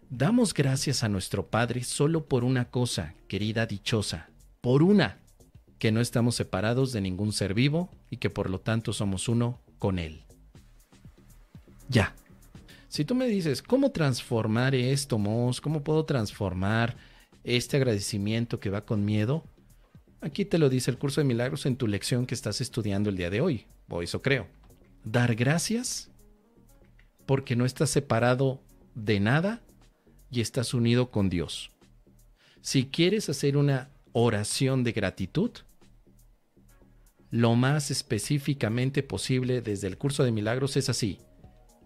damos 0.10 0.54
gracias 0.54 1.04
a 1.04 1.10
nuestro 1.10 1.48
Padre 1.48 1.84
solo 1.84 2.26
por 2.26 2.44
una 2.44 2.72
cosa, 2.72 3.14
querida 3.28 3.68
dichosa, 3.68 4.30
por 4.62 4.82
una 4.82 5.20
que 5.78 5.92
no 5.92 6.02
estamos 6.02 6.36
separados 6.36 6.92
de 6.92 7.02
ningún 7.02 7.32
ser 7.34 7.54
vivo 7.54 7.92
y 8.10 8.18
que 8.18 8.30
por 8.30 8.50
lo 8.50 8.60
tanto 8.60 8.94
somos 8.94 9.30
uno 9.30 9.62
con 9.78 10.00
Él. 10.00 10.24
Ya. 11.88 12.16
Si 12.88 13.06
tú 13.06 13.16
me 13.16 13.28
dices, 13.28 13.62
¿cómo 13.62 13.92
transformar 13.92 14.74
esto, 14.74 15.18
Mos? 15.20 15.62
¿Cómo 15.62 15.84
puedo 15.84 16.06
transformar 16.06 16.98
este 17.44 17.78
agradecimiento 17.78 18.60
que 18.60 18.70
va 18.70 18.86
con 18.86 19.06
miedo? 19.06 19.44
Aquí 20.22 20.46
te 20.46 20.58
lo 20.58 20.70
dice 20.70 20.90
el 20.90 20.98
curso 20.98 21.22
de 21.22 21.26
milagros 21.26 21.66
en 21.66 21.76
tu 21.76 21.88
lección 21.88 22.26
que 22.26 22.36
estás 22.36 22.60
estudiando 22.60 23.10
el 23.10 23.18
día 23.18 23.30
de 23.30 23.42
hoy, 23.42 23.66
o 23.88 24.02
eso 24.02 24.22
creo. 24.22 24.48
Dar 25.04 25.36
gracias 25.36 26.10
porque 27.26 27.56
no 27.56 27.66
estás 27.66 27.90
separado 27.90 28.62
de 28.96 29.20
nada 29.20 29.62
y 30.32 30.42
estás 30.42 30.74
unido 30.74 31.12
con 31.12 31.30
Dios. 31.30 31.72
Si 32.62 32.88
quieres 32.88 33.30
hacer 33.30 33.58
una 33.58 33.90
oración 34.12 34.84
de 34.84 34.92
gratitud, 34.92 35.52
lo 37.30 37.56
más 37.56 37.92
específicamente 37.92 39.04
posible 39.04 39.62
desde 39.62 39.88
el 39.88 39.98
curso 39.98 40.24
de 40.24 40.32
milagros 40.32 40.78
es 40.78 40.90
así. 40.90 41.20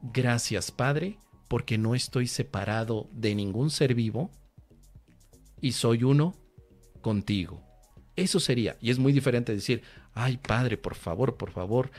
Gracias 0.01 0.71
Padre, 0.71 1.17
porque 1.47 1.77
no 1.77 1.95
estoy 1.95 2.27
separado 2.27 3.09
de 3.11 3.35
ningún 3.35 3.69
ser 3.71 3.93
vivo 3.93 4.31
y 5.59 5.73
soy 5.73 6.03
uno 6.03 6.35
contigo. 7.01 7.70
Eso 8.15 8.39
sería, 8.39 8.77
y 8.81 8.91
es 8.91 8.99
muy 8.99 9.13
diferente 9.13 9.53
decir, 9.53 9.83
ay 10.13 10.37
Padre, 10.37 10.77
por 10.77 10.95
favor, 10.95 11.37
por 11.37 11.51
favor, 11.51 11.91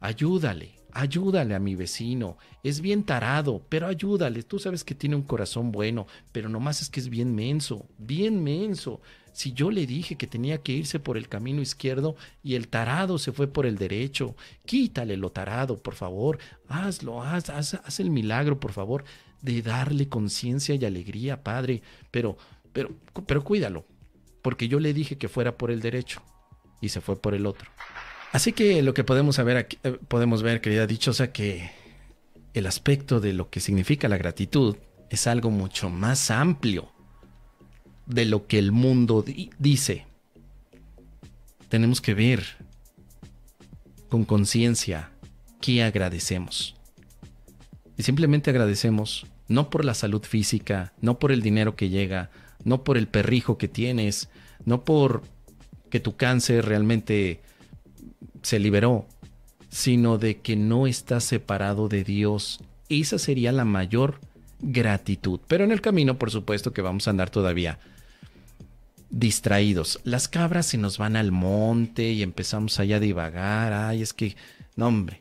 ayúdale, 0.00 0.76
ayúdale 0.92 1.54
a 1.54 1.58
mi 1.58 1.74
vecino. 1.74 2.38
Es 2.62 2.80
bien 2.80 3.04
tarado, 3.04 3.62
pero 3.68 3.86
ayúdale. 3.86 4.42
Tú 4.42 4.58
sabes 4.58 4.84
que 4.84 4.94
tiene 4.94 5.16
un 5.16 5.22
corazón 5.22 5.72
bueno, 5.72 6.06
pero 6.32 6.48
nomás 6.48 6.80
es 6.80 6.88
que 6.88 7.00
es 7.00 7.08
bien 7.08 7.34
menso, 7.34 7.86
bien 7.98 8.42
menso 8.42 9.00
Si 9.32 9.52
yo 9.52 9.70
le 9.70 9.86
dije 9.86 10.16
que 10.16 10.26
tenía 10.26 10.62
que 10.62 10.72
irse 10.72 10.98
por 10.98 11.18
el 11.18 11.28
camino 11.28 11.60
izquierdo 11.60 12.16
y 12.42 12.54
el 12.54 12.68
tarado 12.68 13.18
se 13.18 13.32
fue 13.32 13.48
por 13.48 13.66
el 13.66 13.76
derecho, 13.76 14.34
quítale 14.64 15.16
lo 15.18 15.30
tarado, 15.30 15.76
por 15.76 15.94
favor, 15.94 16.38
hazlo, 16.68 17.22
haz, 17.22 17.50
haz, 17.50 17.74
haz 17.74 18.00
el 18.00 18.10
milagro, 18.10 18.58
por 18.58 18.72
favor, 18.72 19.04
de 19.42 19.60
darle 19.60 20.08
conciencia 20.08 20.74
y 20.74 20.84
alegría, 20.84 21.42
Padre, 21.42 21.82
pero, 22.10 22.38
pero, 22.72 22.90
pero 23.26 23.44
cuídalo, 23.44 23.84
porque 24.46 24.68
yo 24.68 24.78
le 24.78 24.94
dije 24.94 25.18
que 25.18 25.28
fuera 25.28 25.58
por 25.58 25.72
el 25.72 25.80
derecho 25.80 26.22
y 26.80 26.90
se 26.90 27.00
fue 27.00 27.20
por 27.20 27.34
el 27.34 27.46
otro. 27.46 27.68
Así 28.30 28.52
que 28.52 28.80
lo 28.80 28.94
que 28.94 29.02
podemos, 29.02 29.34
saber 29.34 29.56
aquí, 29.56 29.76
eh, 29.82 29.98
podemos 30.06 30.44
ver, 30.44 30.60
querida 30.60 30.86
dichosa, 30.86 31.32
que 31.32 31.72
el 32.54 32.68
aspecto 32.68 33.18
de 33.18 33.32
lo 33.32 33.50
que 33.50 33.58
significa 33.58 34.08
la 34.08 34.18
gratitud 34.18 34.76
es 35.10 35.26
algo 35.26 35.50
mucho 35.50 35.90
más 35.90 36.30
amplio 36.30 36.92
de 38.06 38.24
lo 38.24 38.46
que 38.46 38.60
el 38.60 38.70
mundo 38.70 39.24
dice. 39.58 40.06
Tenemos 41.68 42.00
que 42.00 42.14
ver 42.14 42.44
con 44.08 44.24
conciencia 44.24 45.10
qué 45.60 45.82
agradecemos. 45.82 46.76
Y 47.96 48.04
simplemente 48.04 48.50
agradecemos 48.50 49.26
no 49.48 49.70
por 49.70 49.84
la 49.84 49.94
salud 49.94 50.22
física, 50.22 50.92
no 51.00 51.18
por 51.18 51.32
el 51.32 51.42
dinero 51.42 51.74
que 51.74 51.88
llega, 51.88 52.30
no 52.66 52.82
por 52.82 52.98
el 52.98 53.06
perrijo 53.06 53.58
que 53.58 53.68
tienes, 53.68 54.28
no 54.64 54.84
por 54.84 55.22
que 55.88 56.00
tu 56.00 56.16
cáncer 56.16 56.66
realmente 56.66 57.40
se 58.42 58.58
liberó, 58.58 59.06
sino 59.70 60.18
de 60.18 60.38
que 60.38 60.56
no 60.56 60.88
estás 60.88 61.22
separado 61.22 61.88
de 61.88 62.02
Dios. 62.02 62.60
Esa 62.88 63.20
sería 63.20 63.52
la 63.52 63.64
mayor 63.64 64.18
gratitud. 64.60 65.38
Pero 65.46 65.62
en 65.62 65.70
el 65.70 65.80
camino, 65.80 66.18
por 66.18 66.32
supuesto 66.32 66.72
que 66.72 66.82
vamos 66.82 67.06
a 67.06 67.10
andar 67.10 67.30
todavía 67.30 67.78
distraídos. 69.10 70.00
Las 70.02 70.26
cabras 70.26 70.66
se 70.66 70.76
nos 70.76 70.98
van 70.98 71.14
al 71.14 71.30
monte 71.30 72.10
y 72.10 72.22
empezamos 72.24 72.80
allá 72.80 72.96
a 72.96 73.00
divagar. 73.00 73.72
Ay, 73.72 74.02
es 74.02 74.12
que, 74.12 74.34
no 74.74 74.88
hombre. 74.88 75.20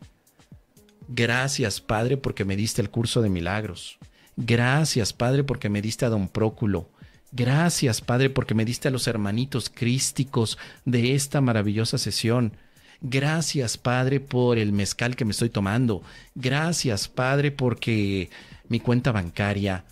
Gracias, 1.08 1.80
Padre, 1.80 2.18
porque 2.18 2.44
me 2.44 2.56
diste 2.56 2.82
el 2.82 2.90
curso 2.90 3.22
de 3.22 3.30
milagros. 3.30 4.00
Gracias, 4.36 5.14
Padre, 5.14 5.44
porque 5.44 5.70
me 5.70 5.84
diste 5.84 6.06
a 6.06 6.10
don 6.10 6.28
Próculo. 6.28 6.90
Gracias, 7.36 8.00
Padre, 8.00 8.30
porque 8.30 8.54
me 8.54 8.64
diste 8.64 8.88
a 8.88 8.92
los 8.92 9.08
hermanitos 9.08 9.70
crísticos 9.70 10.58
de 10.86 11.16
esta 11.16 11.42
maravillosa 11.42 11.98
sesión. 11.98 12.56
Gracias, 13.02 13.78
Padre, 13.78 14.22
por 14.22 14.58
el 14.58 14.72
mezcal 14.72 15.18
que 15.18 15.26
me 15.26 15.32
estoy 15.32 15.50
tomando. 15.50 16.02
Gracias, 16.34 17.10
Padre, 17.10 17.52
porque 17.52 18.30
mi 18.70 18.80
cuenta 18.80 19.12
bancaria 19.12 19.84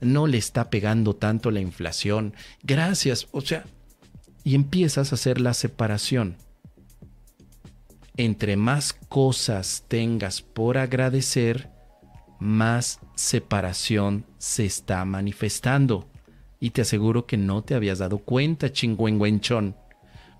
no 0.00 0.26
le 0.26 0.38
está 0.38 0.70
pegando 0.70 1.14
tanto 1.14 1.52
la 1.52 1.60
inflación. 1.60 2.34
Gracias, 2.64 3.28
o 3.30 3.42
sea, 3.42 3.64
y 4.42 4.56
empiezas 4.56 5.12
a 5.12 5.14
hacer 5.14 5.40
la 5.40 5.54
separación. 5.54 6.36
Entre 8.16 8.56
más 8.56 8.92
cosas 8.92 9.84
tengas 9.86 10.42
por 10.42 10.78
agradecer, 10.78 11.70
más 12.40 12.98
separación 13.14 14.26
se 14.38 14.66
está 14.66 15.04
manifestando. 15.04 16.08
Y 16.60 16.70
te 16.70 16.82
aseguro 16.82 17.26
que 17.26 17.36
no 17.36 17.62
te 17.62 17.74
habías 17.74 17.98
dado 17.98 18.18
cuenta, 18.18 18.72
chingüengüenchón. 18.72 19.76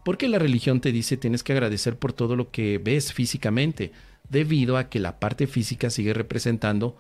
Porque 0.05 0.29
la 0.29 0.39
religión 0.39 0.81
te 0.81 0.93
dice 0.93 1.17
tienes 1.17 1.43
que 1.43 1.53
agradecer 1.53 1.99
por 1.99 2.13
todo 2.13 2.35
lo 2.35 2.51
que 2.51 2.79
ves 2.79 3.13
físicamente, 3.13 3.93
debido 4.29 4.77
a 4.77 4.89
que 4.89 5.01
la 5.01 5.19
parte 5.19 5.47
física 5.47 5.91
sigue 5.91 6.15
representando 6.15 6.97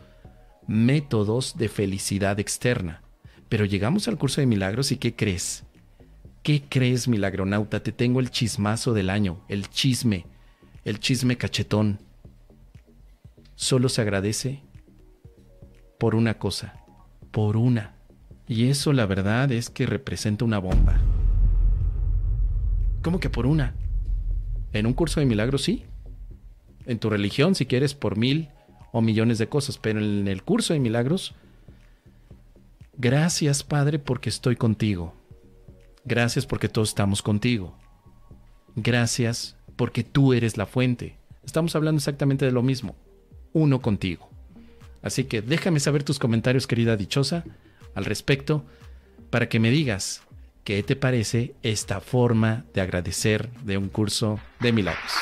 métodos 0.66 1.56
de 1.56 1.68
felicidad 1.68 2.38
externa. 2.38 3.02
Pero 3.48 3.64
llegamos 3.64 4.08
al 4.08 4.18
curso 4.18 4.40
de 4.40 4.46
milagros 4.46 4.92
y 4.92 4.96
¿qué 4.96 5.14
crees? 5.16 5.64
¿Qué 6.42 6.62
crees, 6.68 7.08
milagronauta? 7.08 7.82
Te 7.82 7.92
tengo 7.92 8.20
el 8.20 8.30
chismazo 8.30 8.92
del 8.94 9.10
año, 9.10 9.44
el 9.48 9.68
chisme, 9.68 10.26
el 10.84 11.00
chisme 11.00 11.36
cachetón. 11.36 11.98
Solo 13.54 13.88
se 13.88 14.02
agradece 14.02 14.62
por 15.98 16.14
una 16.14 16.38
cosa, 16.38 16.84
por 17.30 17.56
una. 17.56 17.97
Y 18.48 18.70
eso 18.70 18.94
la 18.94 19.04
verdad 19.04 19.52
es 19.52 19.68
que 19.68 19.84
representa 19.84 20.44
una 20.44 20.58
bomba. 20.58 20.98
¿Cómo 23.02 23.20
que 23.20 23.28
por 23.28 23.46
una? 23.46 23.74
En 24.72 24.86
un 24.86 24.94
curso 24.94 25.20
de 25.20 25.26
milagros 25.26 25.62
sí. 25.62 25.84
En 26.86 26.98
tu 26.98 27.10
religión, 27.10 27.54
si 27.54 27.66
quieres, 27.66 27.94
por 27.94 28.16
mil 28.16 28.48
o 28.90 29.02
millones 29.02 29.36
de 29.36 29.48
cosas, 29.48 29.76
pero 29.76 30.00
en 30.00 30.26
el 30.26 30.42
curso 30.42 30.72
de 30.72 30.80
milagros, 30.80 31.34
gracias 32.96 33.62
Padre 33.62 33.98
porque 33.98 34.30
estoy 34.30 34.56
contigo. 34.56 35.14
Gracias 36.06 36.46
porque 36.46 36.70
todos 36.70 36.88
estamos 36.88 37.20
contigo. 37.20 37.76
Gracias 38.76 39.56
porque 39.76 40.04
tú 40.04 40.32
eres 40.32 40.56
la 40.56 40.64
fuente. 40.64 41.18
Estamos 41.44 41.76
hablando 41.76 41.98
exactamente 41.98 42.46
de 42.46 42.52
lo 42.52 42.62
mismo. 42.62 42.96
Uno 43.52 43.82
contigo. 43.82 44.30
Así 45.02 45.24
que 45.24 45.42
déjame 45.42 45.80
saber 45.80 46.02
tus 46.02 46.18
comentarios, 46.18 46.66
querida 46.66 46.96
dichosa, 46.96 47.44
al 47.94 48.04
respecto, 48.04 48.64
para 49.30 49.48
que 49.48 49.60
me 49.60 49.70
digas 49.70 50.22
qué 50.64 50.82
te 50.82 50.96
parece 50.96 51.54
esta 51.62 52.00
forma 52.00 52.64
de 52.74 52.80
agradecer 52.80 53.48
de 53.64 53.78
un 53.78 53.88
curso 53.88 54.40
de 54.60 54.72
milagros. 54.72 55.12